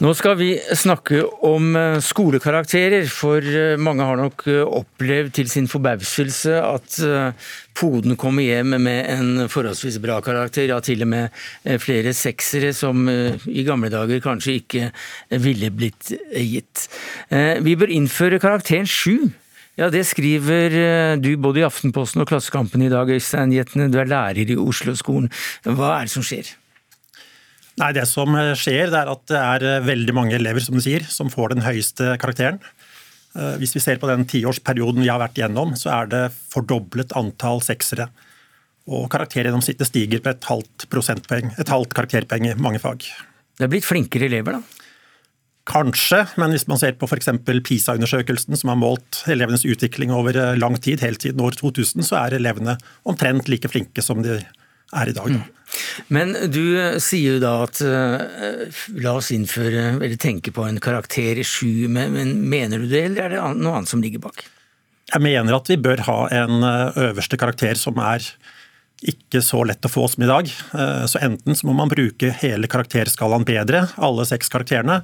[0.00, 5.50] Nå skal vi snakke om eh, skolekarakterer, for eh, mange har nok eh, opplevd til
[5.52, 6.96] sin forbauselse at
[7.76, 11.36] poden kommer hjem med en forholdsvis bra karakter, ja til og med
[11.84, 14.88] flere seksere som i gamle dager kanskje ikke
[15.40, 16.86] ville blitt gitt.
[17.64, 19.30] Vi bør innføre karakteren sju.
[19.80, 23.88] Ja, Det skriver du både i Aftenposten og Klassekampen i dag, Øystein Jetne.
[23.92, 25.30] Du er lærer i Oslo-skolen.
[25.64, 26.52] Hva er det som skjer?
[27.78, 30.82] Nei, Det som skjer, det er at det er eh, veldig mange elever som du
[30.84, 32.58] sier, som får den høyeste karakteren.
[33.38, 37.14] Eh, hvis vi ser på den tiårsperioden vi har vært igjennom, så er det fordoblet
[37.18, 38.08] antall seksere.
[38.90, 43.06] Og karaktergjennomsnittet stiger på et halvt et halvt karakterpoeng i mange fag.
[43.56, 44.62] Det er blitt flinkere elever, da?
[45.70, 47.28] Kanskje, men hvis man ser på f.eks.
[47.46, 52.18] PISA-undersøkelsen, som har målt elevenes utvikling over eh, lang tid, helt siden år 2000, så
[52.24, 55.36] er elevene omtrent like flinke som de er i dag.
[55.36, 55.44] Mm.
[56.08, 56.62] Men du
[57.02, 61.88] sier jo da at uh, la oss innføre, eller tenke på en karakter i sju,
[61.92, 64.44] men, men, mener du det, eller er det noe annet som ligger bak?
[65.10, 68.22] Jeg mener at vi bør ha en eh, øverste karakter som er
[69.10, 70.50] ikke så lett å få som i dag.
[71.08, 75.00] Så enten så må man bruke hele karakterskalaen bedre, alle seks karakterene,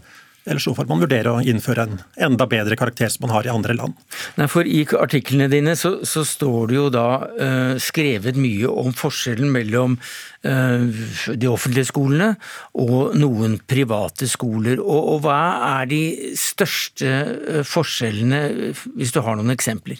[0.47, 3.53] eller så får man vurdere å innføre en enda bedre karakter som man har i
[3.53, 3.97] andre land.
[4.39, 8.95] Nei, for I artiklene dine så, så står det jo da uh, skrevet mye om
[8.97, 10.87] forskjellen mellom uh,
[11.35, 12.35] de offentlige skolene
[12.79, 14.83] og noen private skoler.
[14.83, 15.41] Og, og hva
[15.81, 16.03] er de
[16.39, 19.99] største uh, forskjellene, hvis du har noen eksempler?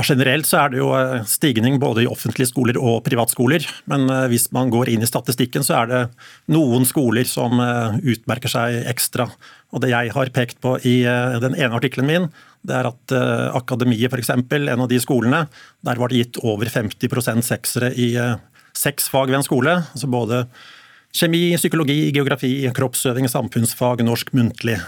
[0.00, 3.66] Ja, generelt så er det jo eh, stigning både i offentlige skoler og privatskoler.
[3.90, 5.98] Men eh, hvis man går inn i statistikken, så er det
[6.54, 9.26] noen skoler som eh, utmerker seg ekstra.
[9.76, 12.24] Og Det jeg har pekt på i den ene artikkelen min,
[12.66, 13.12] det er at
[13.54, 15.44] Akademiet f.eks., en av de skolene,
[15.86, 18.08] der var det gitt over 50% seksere i
[18.74, 19.76] seks fag ved en skole.
[19.84, 20.42] altså Både
[21.14, 24.80] kjemi, psykologi, geografi, kroppsøving, samfunnsfag, norsk muntlig.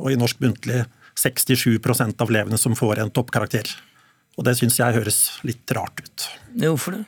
[0.00, 0.86] Og i norsk muntlig
[1.20, 3.76] 67% av elevene som får en toppkarakter.
[4.38, 6.28] Og det syns jeg høres litt rart ut.
[6.62, 7.04] Hvorfor det?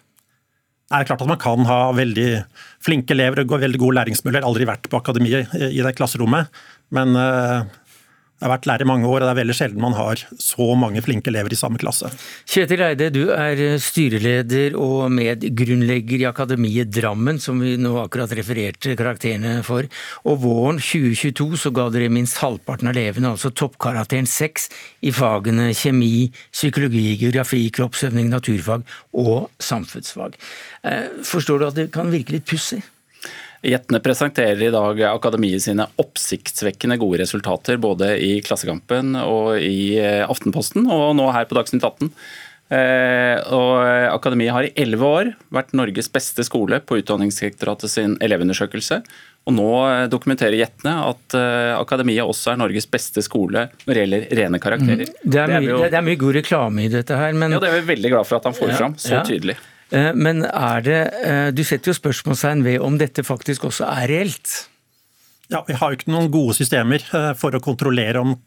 [0.93, 2.29] Det er klart at Man kan ha veldig
[2.85, 4.45] flinke elever og veldig gode læringsmuligheter.
[4.45, 6.51] Aldri vært på akademiet i det klasserommet.
[6.93, 7.63] Men eh,
[8.43, 10.65] jeg har vært lærer i mange år, og det er veldig sjelden man har så
[10.75, 12.09] mange flinke elever i samme klasse.
[12.51, 18.97] Kjetil Eide, du er styreleder og medgrunnlegger i Akademiet Drammen, som vi nå akkurat refererte
[18.99, 19.87] karakterene for.
[20.27, 24.67] Og våren 2022 så ga dere minst halvparten av elevene, altså toppkarakteren 6,
[25.07, 28.83] i fagene kjemi, psykologi, geografi, kroppsøvning, naturfag
[29.23, 30.35] og samfunnsfag.
[30.83, 32.83] Eh, forstår du at det kan virke litt pussig?
[33.63, 40.25] Jetne presenterer i dag akademiet sine oppsiktsvekkende gode resultater både i Klassekampen og i eh,
[40.27, 42.11] Aftenposten, og nå her på Dagsnytt 18.
[42.75, 43.77] Eh, og
[44.11, 48.99] Akademiet har i elleve år vært Norges beste skole på Utdanningsdirektoratet sin elevundersøkelse.
[49.47, 51.39] Og nå eh, dokumenterer Jetne at
[51.79, 55.07] Akademiet også er Norges beste skole når det gjelder rene karakterer.
[55.07, 55.21] Mm.
[55.23, 57.63] Det, er mye, det, er det, er mye, god reklame i dette her, men Ja,
[57.63, 59.23] det er vi veldig glad for at han får ja, fram så ja.
[59.29, 59.61] tydelig.
[59.93, 64.09] Eh, men er det eh, Du setter jo spørsmålstegn ved om dette faktisk også er
[64.11, 64.55] reelt?
[65.53, 68.39] Ja, Vi har jo ikke noen gode systemer eh, for å kontrollere om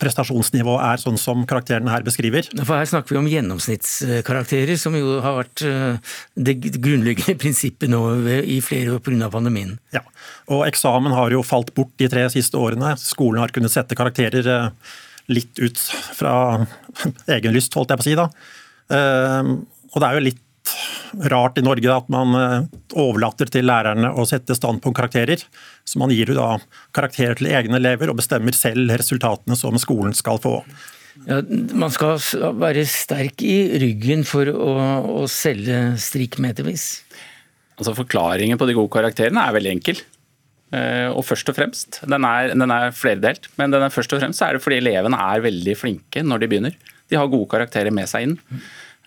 [0.00, 2.46] prestasjonsnivået er sånn som karakterene her beskriver.
[2.62, 5.60] For Her snakker vi om gjennomsnittskarakterer, som jo har vært
[6.40, 8.00] det grunnleggende prinsippet nå
[8.40, 9.28] i flere år pga.
[9.28, 9.74] pandemien.
[9.92, 10.00] Ja,
[10.48, 12.94] og eksamen har jo falt bort de tre siste årene.
[12.96, 14.72] Skolen har kunnet sette karakterer
[15.28, 15.84] litt ut
[16.16, 16.64] fra
[17.36, 18.16] egen lyst, holdt jeg på å si.
[18.16, 18.30] da.
[19.92, 20.40] Og det er jo litt
[21.32, 22.68] rart i Norge at man eh,
[22.98, 25.42] overlater til lærerne å sette standpunktkarakterer.
[25.84, 26.54] Så man gir jo da
[26.96, 30.60] karakterer til egne elever og bestemmer selv resultatene som skolen skal få.
[31.26, 31.40] Ja,
[31.76, 32.20] man skal
[32.60, 34.70] være sterk i ryggen for å,
[35.20, 36.86] å selge strikkmetervis.
[37.80, 40.00] Altså Forklaringen på de gode karakterene er veldig enkel.
[40.70, 44.22] Eh, og først og fremst, Den er, den er flerdelt, men den er først og
[44.22, 46.76] fremst er det fordi elevene er veldig flinke når de begynner.
[47.10, 48.36] De har gode karakterer med seg inn.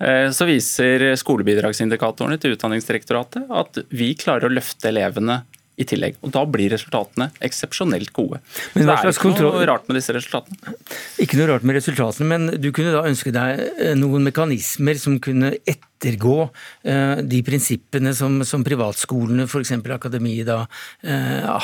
[0.03, 5.43] Eh, så viser skolebidragsindikatorene til Utdanningsdirektoratet at vi klarer å løfte elevene
[5.79, 6.19] i tillegg.
[6.21, 8.43] Og Da blir resultatene eksepsjonelt gode.
[8.75, 10.75] Men hva slags det er ikke noe rart med disse resultatene.
[11.23, 15.15] Ikke noe rart med resultatene, men du kunne da ønske deg eh, noen mekanismer som
[15.23, 19.73] kunne ettergå eh, de prinsippene som, som privatskolene, f.eks.
[19.93, 20.65] Akademiet, da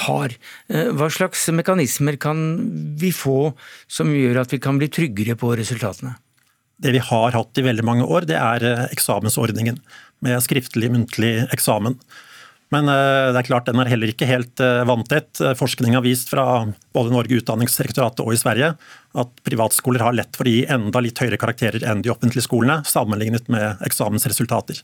[0.05, 0.33] har.
[0.69, 2.39] Hva slags mekanismer kan
[2.99, 3.51] vi få
[3.89, 6.15] som gjør at vi kan bli tryggere på resultatene?
[6.79, 9.79] Det vi har hatt i veldig mange år, det er eh, eksamensordningen
[10.25, 11.99] med skriftlig, muntlig eksamen.
[12.69, 15.39] Men det er klart den er heller ikke helt vanntett.
[15.57, 18.67] Forskning har vist fra både Norge utdanningsdirektoratet og i Sverige
[19.17, 22.83] at privatskoler har lett for å gi enda litt høyere karakterer enn de offentlige skolene,
[22.85, 24.83] sammenlignet med eksamensresultater.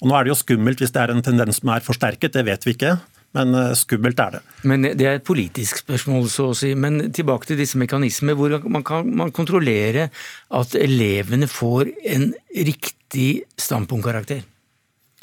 [0.00, 2.46] Og Nå er det jo skummelt hvis det er en tendens som er forsterket, det
[2.48, 2.96] vet vi ikke
[3.36, 4.42] men eh, skummelt er det.
[4.68, 6.74] Men Det er et politisk spørsmål, så å si.
[6.78, 8.36] Men tilbake til disse mekanismene.
[8.38, 10.10] Hvor man kan man kontrollere
[10.52, 14.44] at elevene får en riktig standpunktkarakter?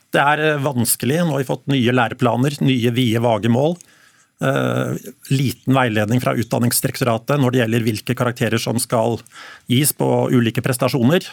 [0.09, 1.21] Det er eh, vanskelig.
[1.21, 3.77] Nå har vi fått nye læreplaner, nye vide, vage mål.
[4.39, 4.95] Uh,
[5.35, 9.17] liten veiledning fra Utdanningsdirektoratet når det gjelder hvilke karakterer som skal
[9.67, 11.27] gis på ulike prestasjoner.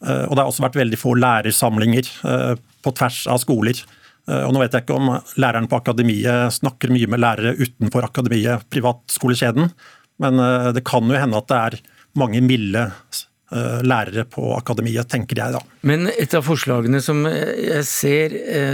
[0.00, 3.82] Uh, og det har også vært veldig få lærersamlinger uh, på tvers av skoler.
[4.26, 5.06] Eh, og nå vet jeg ikke om
[5.38, 9.66] læreren på akademiet snakker mye med lærere utenfor akademiet, privatskolekjeden,
[10.22, 11.74] men eh, det kan jo hende at det er
[12.16, 15.62] mange milde eh, lærere på akademiet, tenker jeg da.
[15.86, 18.28] Men et av forslagene som jeg ser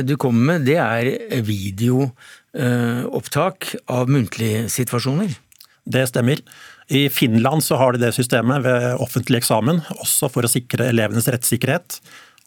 [0.06, 1.04] du kommer med, det er
[1.44, 3.58] videoopptak
[3.92, 5.30] av muntlige situasjoner?
[5.82, 6.38] Det stemmer.
[6.92, 11.28] I Finland så har de det systemet ved offentlig eksamen, også for å sikre elevenes
[11.30, 11.98] rettssikkerhet.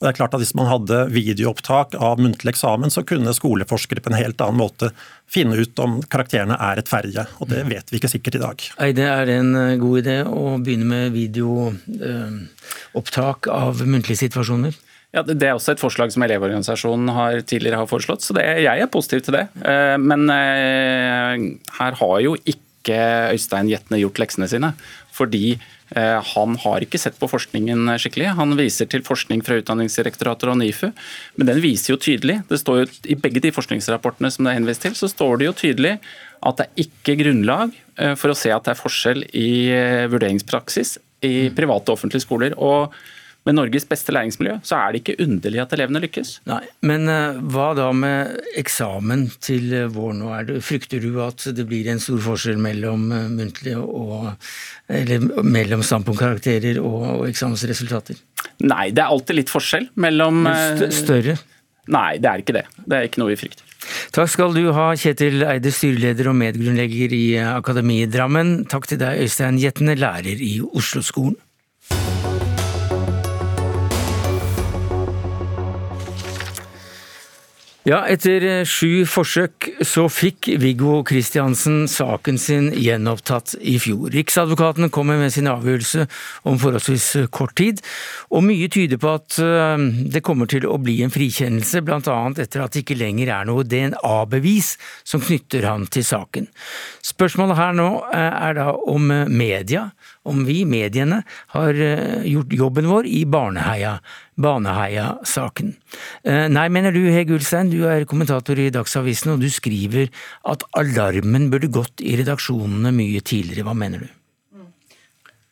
[0.01, 4.09] Det er klart at Hvis man hadde videoopptak av muntlig eksamen, så kunne skoleforskere på
[4.11, 4.89] en helt annen måte
[5.31, 7.23] finne ut om karakterene er rettferdige.
[7.39, 8.57] Og det vet vi ikke sikkert i dag.
[8.83, 14.73] Eide, er det en eh, god idé å begynne med videoopptak av muntlige situasjoner?
[15.15, 18.77] Ja, Det er også et forslag som Elevorganisasjonen har, tidligere har foreslått, så det, jeg
[18.83, 19.45] er positiv til det.
[19.63, 21.33] Eh, men eh,
[21.79, 24.69] her har jo ikke Øystein Jetne gjort leksene sine.
[25.15, 28.31] Fordi Eh, han har ikke sett på forskningen skikkelig.
[28.39, 30.87] Han viser til forskning fra Utdanningsdirektoratet og NIFU,
[31.37, 34.59] men den viser jo tydelig det står jo I begge de forskningsrapportene som det er
[34.59, 35.97] henvist til, så står det jo tydelig
[36.45, 40.05] at det er ikke grunnlag eh, for å se at det er forskjell i eh,
[40.11, 42.57] vurderingspraksis i private og offentlige skoler.
[42.57, 42.93] og
[43.45, 46.31] med Norges beste læringsmiljø, så er det ikke underlig at elevene lykkes.
[46.49, 50.23] Nei, Men uh, hva da med eksamen til uh, våren?
[50.23, 50.31] nå?
[50.33, 54.31] Er det, frykter du at det blir en stor forskjell mellom uh, muntlige og
[54.89, 58.17] eller mellom standpunktkarakterer og, og eksamensresultater?
[58.65, 61.37] Nei, det er alltid litt forskjell mellom st Større?
[61.91, 62.65] Nei, det er ikke det.
[62.81, 63.65] Det er ikke noe vi frykter.
[64.15, 68.63] Takk skal du ha, Kjetil Eide, styreleder og medgrunnlegger i Akademiet Drammen.
[68.71, 71.37] Takk til deg, Øystein Jetne, lærer i Oslo-skolen.
[77.85, 84.07] Ja, etter eh, sju forsøk så fikk Viggo Kristiansen saken sin gjenopptatt i fjor.
[84.09, 86.07] Riksadvokaten kommer med sin avgjørelse
[86.49, 87.83] om forholdsvis eh, kort tid,
[88.33, 92.17] og mye tyder på at eh, det kommer til å bli en frikjennelse, bl.a.
[92.33, 94.71] etter at det ikke lenger er noe DNA-bevis
[95.05, 96.49] som knytter han til saken.
[97.05, 99.91] Spørsmålet her nå er da om media
[100.25, 101.21] om vi, mediene,
[101.53, 103.95] har eh, gjort jobben vår i Barneheia,
[104.41, 105.71] Baneheia-saken.
[106.25, 110.11] Eh, nei, mener du Hege Ulstein, du er kommentator i Dagsavisen, og du skriver
[110.49, 113.67] at alarmen burde gått i redaksjonene mye tidligere.
[113.69, 114.13] Hva mener du?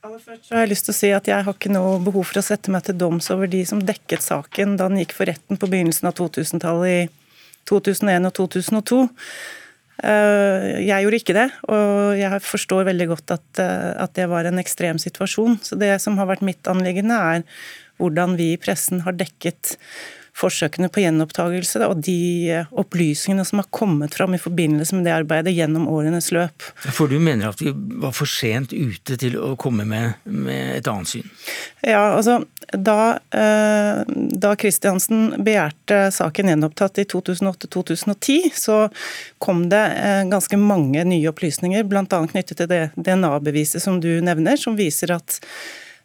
[0.03, 2.41] Aller først har jeg lyst til å si at jeg har ikke noe behov for
[2.41, 5.59] å sette meg til doms over de som dekket saken da den gikk for retten
[5.59, 8.99] på begynnelsen av 2000-tallet i 2001 og 2002.
[10.01, 14.49] Eh, jeg gjorde ikke det, og jeg forstår veldig godt at, eh, at, det var
[14.49, 15.59] en ekstrem situasjon.
[15.61, 17.45] Så det som har vært mitt anliggende, er
[18.01, 19.77] hvordan vi i pressen har dekket
[20.38, 25.13] forsøkene på gjenopptakelse og de eh, opplysningene som har kommet fram i forbindelse med det
[25.15, 26.65] arbeidet gjennom årenes løp.
[26.89, 30.89] For du mener at vi var for sent ute til å komme med, med et
[30.89, 31.29] annet syn?
[31.86, 32.41] Ja, altså
[32.73, 38.79] da, eh, da Kristiansen begjærte saken gjenopptatt i 2008-2010, så
[39.43, 42.05] kom det eh, ganske mange nye opplysninger, bl.a.
[42.09, 45.41] knyttet til det DNA-beviset som du nevner, som viser at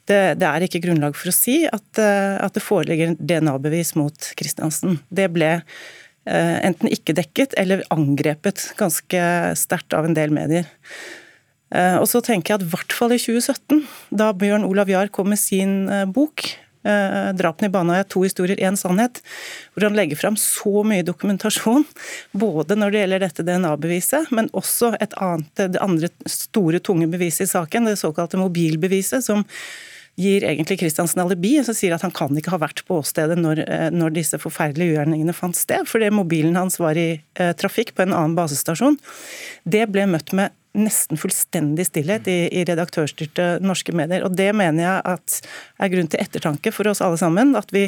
[0.08, 4.30] det, det, er ikke grunnlag for å si at, eh, at det foreligger DNA-bevis mot
[4.38, 4.98] Kristiansen.
[5.12, 9.24] Det ble eh, enten ikke dekket eller angrepet ganske
[9.58, 10.68] sterkt av en del medier.
[11.74, 13.84] Eh, og så tenker jeg at i hvert fall i 2017,
[14.22, 15.84] da Bjørn Olav Jahr kom med sin
[16.14, 16.48] bok
[16.88, 19.18] 'Drapene i Baneheia to historier, én sannhet',
[19.74, 21.82] hvor han legger fram så mye dokumentasjon,
[22.44, 27.44] både når det gjelder dette DNA-beviset, men også et annet, det andre store, tunge beviset
[27.44, 29.44] i saken, det såkalte mobilbeviset, som
[30.18, 33.62] gir egentlig Kristiansen alibi, som sier at han kan ikke ha vært på åstedet når,
[33.64, 38.04] eh, når disse forferdelige ugjerningene fant sted, fordi mobilen hans var i eh, trafikk på
[38.04, 38.98] en annen basestasjon.
[39.64, 44.24] Det ble møtt med nesten fullstendig stillhet i, i, redaktørstyrte norske medier.
[44.26, 45.38] Og Det mener jeg at
[45.78, 47.54] er grunn til ettertanke for oss alle sammen.
[47.58, 47.86] At vi,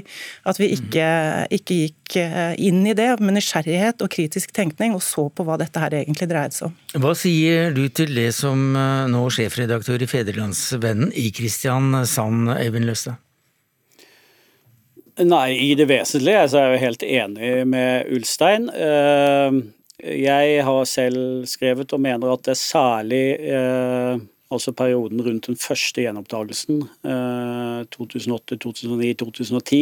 [0.49, 1.07] at vi ikke,
[1.55, 5.59] ikke, gikk eh, inn i det med nysgjerrighet og kritisk tenkning, og så på hva
[5.61, 6.77] dette her egentlig dreide seg om.
[7.01, 12.89] Hva sier du til det som eh, nå sjefredaktør i Fedrelandsvennen i Kristian Sand, Eivind
[12.91, 13.21] Løstad?
[15.21, 18.71] Nei, i det vesentlige så er jeg helt enig med Ulstein.
[20.03, 24.21] Eh, jeg har selv skrevet og mener at det er særlig eh,
[24.51, 26.83] altså perioden rundt den første gjenopptakelsen,
[27.95, 29.81] 2008, 2009, 2010,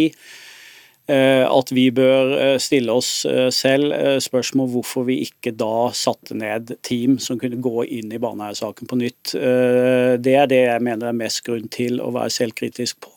[1.09, 3.25] at vi bør stille oss
[3.57, 8.91] selv spørsmål hvorfor vi ikke da satte ned team som kunne gå inn i Baneheia-saken
[8.91, 9.33] på nytt.
[9.33, 13.15] Det er det jeg mener er mest grunn til å være selvkritisk på.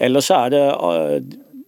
[0.00, 0.64] Ellers er det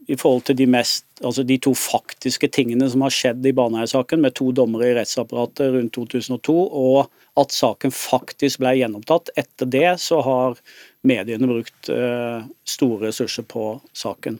[0.07, 4.22] i forhold til de, mest, altså de to faktiske tingene som har skjedd i Baneheia-saken,
[4.22, 9.32] med to dommere i rettsapparatet rundt 2002, og at saken faktisk ble gjenopptatt.
[9.36, 10.61] Etter det så har
[11.07, 14.38] mediene brukt uh, store ressurser på saken.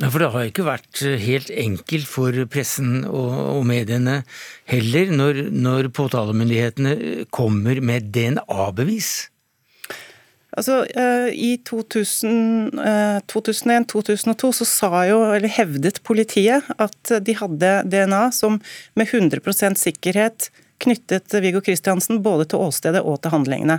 [0.00, 4.22] Ja, for Det har ikke vært uh, helt enkelt for pressen og, og mediene
[4.70, 9.31] heller, når, når påtalemyndighetene kommer med DNA-bevis?
[10.52, 18.28] Altså, eh, I 2001-2002 eh, så sa jo, eller hevdet politiet at de hadde DNA
[18.36, 18.60] som
[18.98, 20.50] med 100% sikkerhet
[20.82, 23.78] knyttet Viggo Kristiansen både til åstedet og til handlingene.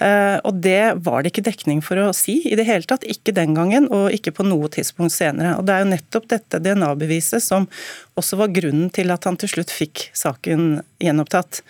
[0.00, 3.04] Eh, og Det var det ikke dekning for å si i det hele tatt.
[3.08, 5.56] Ikke den gangen, og ikke på noe tidspunkt senere.
[5.58, 7.68] Og Det er jo nettopp dette DNA-beviset som
[8.16, 11.62] også var grunnen til at han til slutt fikk saken gjenopptatt.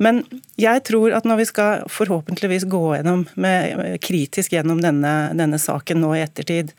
[0.00, 0.22] Men
[0.60, 6.00] jeg tror at når vi skal forhåpentligvis gå gjennom med, kritisk gjennom denne, denne, saken
[6.00, 6.72] nå i ettertid,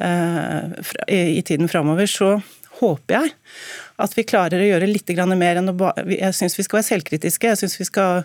[0.00, 0.72] eh,
[1.12, 2.38] i, tiden framover, så
[2.80, 3.34] håper jeg
[4.02, 7.52] at vi klarer å gjøre litt mer enn å Jeg syns vi skal være selvkritiske.
[7.52, 8.24] Jeg syns vi skal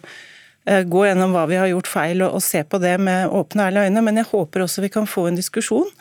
[0.65, 3.61] eh, gå gjennom hva vi har gjort feil og, og se på det med åpne
[3.61, 5.91] og ærlige øyne, men jeg håper også vi kan få en diskusjon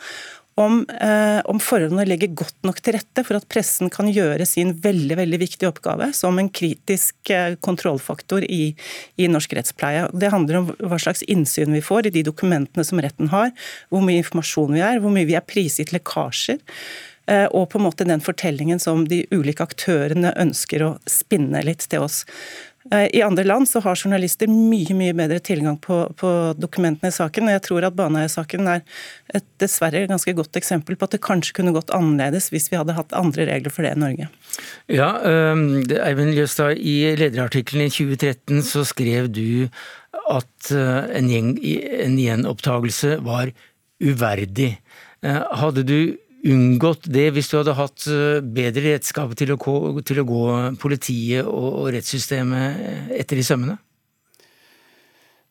[0.57, 4.73] om, eh, om, forholdene legger godt nok til rette for at pressen kan gjøre sin
[4.81, 8.71] veldig veldig viktige oppgave som en kritisk eh, kontrollfaktor i,
[9.21, 10.07] i, norsk rettspleie.
[10.17, 13.53] Det handler om hva slags innsyn vi får i de dokumentene som retten har,
[13.93, 16.63] hvor mye informasjon vi er, hvor mye vi er prisgitt lekkasjer.
[17.27, 21.85] Eh, og på en måte den fortellingen som de ulike aktørene ønsker å spinne litt
[21.91, 22.23] til oss.
[22.91, 27.15] Eh, I andre land så har journalister mye mye bedre tilgang på, på dokumentene i
[27.15, 27.47] saken.
[27.47, 28.83] og Jeg tror at Baneheia-saken er
[29.35, 32.95] et dessverre ganske godt eksempel på at det kanskje kunne gått annerledes hvis vi hadde
[32.97, 34.29] hatt andre regler for det i Norge.
[34.91, 39.67] Ja, um, Eivind Ljøstad, I lederartikkelen i 2013 så skrev du
[40.27, 43.51] at uh, en, gjeng, en gjenopptagelse var
[44.03, 44.77] uverdig.
[45.25, 45.99] Uh, hadde du
[46.47, 49.57] unngått det hvis du hadde hatt eh, bedre redskap til å,
[50.05, 50.45] til å gå
[50.81, 53.77] politiet og rettssystemet etter i sømmene?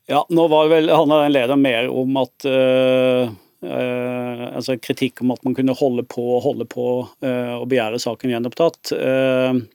[0.07, 3.33] Ja, nå var vel, handla den lederen mer om at øh,
[3.67, 6.87] øh, altså Kritikk om at man kunne holde på og holde på
[7.27, 8.93] øh, og begjære saken gjenopptatt.
[8.95, 9.67] Uh,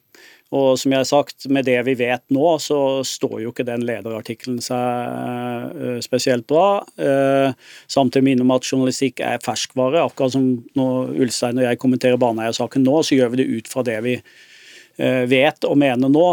[0.52, 2.78] og som jeg har sagt, med det vi vet nå, så
[3.08, 6.82] står jo ikke den lederartikkelen seg eh, spesielt bra.
[7.00, 7.56] Eh,
[7.88, 10.04] samtidig minne om at journalistikk er ferskvare.
[10.04, 13.86] Akkurat som når Ulstein og jeg kommenterer Baneheia-saken nå, så gjør vi det ut fra
[13.88, 16.28] det vi eh, vet og mener nå.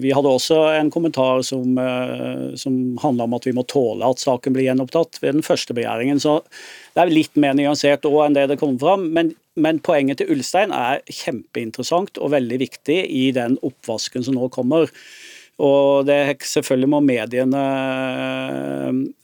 [0.00, 1.76] Vi hadde også en kommentar som,
[2.56, 6.22] som handla om at vi må tåle at saken blir gjenopptatt ved den første begjæringen.
[6.22, 6.40] Så
[6.94, 9.08] det er litt mer nyansert òg enn det det kommer fram.
[9.14, 14.50] Men, men, poenget til Ulstein er kjempeinteressant og veldig viktig i den oppvasken som nå
[14.54, 14.90] kommer.
[15.60, 16.16] Og det,
[16.48, 17.62] Selvfølgelig må mediene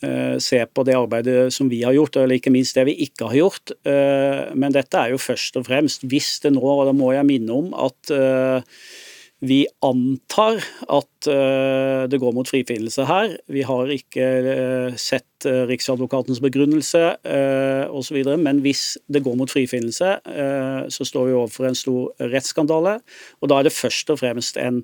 [0.04, 3.30] uh, se på det arbeidet som vi har gjort, eller ikke minst det vi ikke
[3.30, 3.72] har gjort.
[3.88, 7.28] Uh, men dette er jo først og fremst, hvis det nå, og da må jeg
[7.28, 8.12] minne om at
[9.44, 13.34] vi antar at uh, det går mot frifinnelse her.
[13.52, 17.02] Vi har ikke uh, sett uh, Riksadvokatens begrunnelse
[17.92, 20.16] osv., men hvis det går mot frifinnelse,
[20.92, 22.96] så står vi overfor en stor rettsskandale.
[23.40, 24.82] Og da er det først og fremst en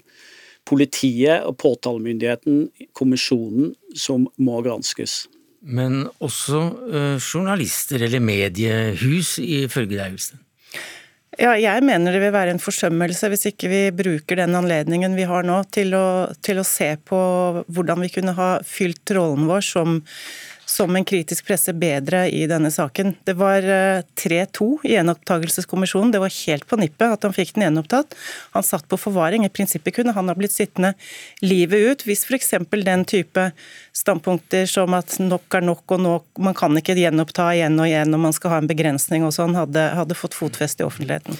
[0.68, 5.26] politiet og påtalemyndigheten, kommisjonen, som må granskes.
[5.62, 6.62] Men også
[7.18, 10.44] journalister eller mediehus, ifølge deg, Ulstein?
[11.40, 15.24] Ja, jeg mener det vil være en forsømmelse hvis ikke vi bruker den anledningen vi
[15.24, 17.20] har nå til å, til å se på
[17.72, 20.02] hvordan vi kunne ha fylt rollen vår som
[20.72, 23.14] som en kritisk presse bedre i denne saken.
[23.28, 26.12] Det var 3-2 eh, i gjenopptakelseskommisjonen.
[26.14, 28.16] Det var helt på nippet at han fikk den gjenopptatt.
[28.56, 29.44] Han satt på forvaring.
[29.44, 30.94] I prinsippet kunne han ha blitt sittende
[31.44, 32.54] livet ut hvis f.eks.
[32.72, 33.50] den type
[33.92, 38.16] standpunkter som at nok er nok og nok, man kan ikke gjenoppta igjen og igjen
[38.16, 41.36] og man skal ha en begrensning og sånn, hadde, hadde fått fotfeste i offentligheten.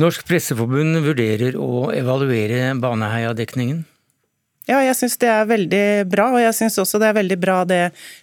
[0.00, 3.84] Norsk Presseforbund vurderer å evaluere Baneheia-dekningen?
[4.70, 7.56] Ja, jeg syns det er veldig bra, og jeg syns også det er veldig bra
[7.66, 7.80] det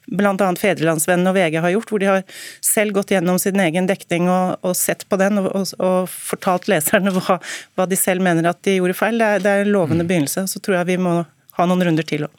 [0.07, 0.31] bl.a.
[0.61, 2.21] Fedrelandsvennen og VG har gjort, hvor de har
[2.63, 6.69] selv gått gjennom sin egen dekning og, og sett på den og, og, og fortalt
[6.71, 7.41] leserne hva,
[7.75, 9.19] hva, de selv mener at de gjorde feil.
[9.19, 10.45] Det er, det er en lovende begynnelse.
[10.47, 11.17] Så tror jeg vi må
[11.59, 12.35] ha noen runder til òg.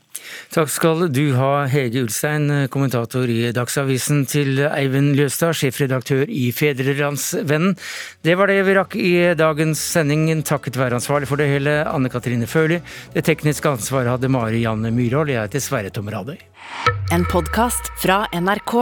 [0.53, 7.77] Takk skal du ha, Hege Ulstein, kommentator i Dagsavisen, til Eivind Ljøstad, sjefredaktør i Fedrelandsvennen.
[8.27, 12.13] Det var det vi rakk i dagens sending, takket være ansvarlig for det hele, Anne
[12.13, 12.81] Katrine Førli.
[13.15, 16.39] Det tekniske ansvaret hadde Mari Janne Myhrvold, jeg heter Sverre Tom Radøy.
[17.15, 18.75] En podkast fra NRK.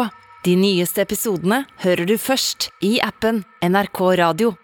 [0.47, 4.57] De nyeste episodene hører du først i appen NRK Radio.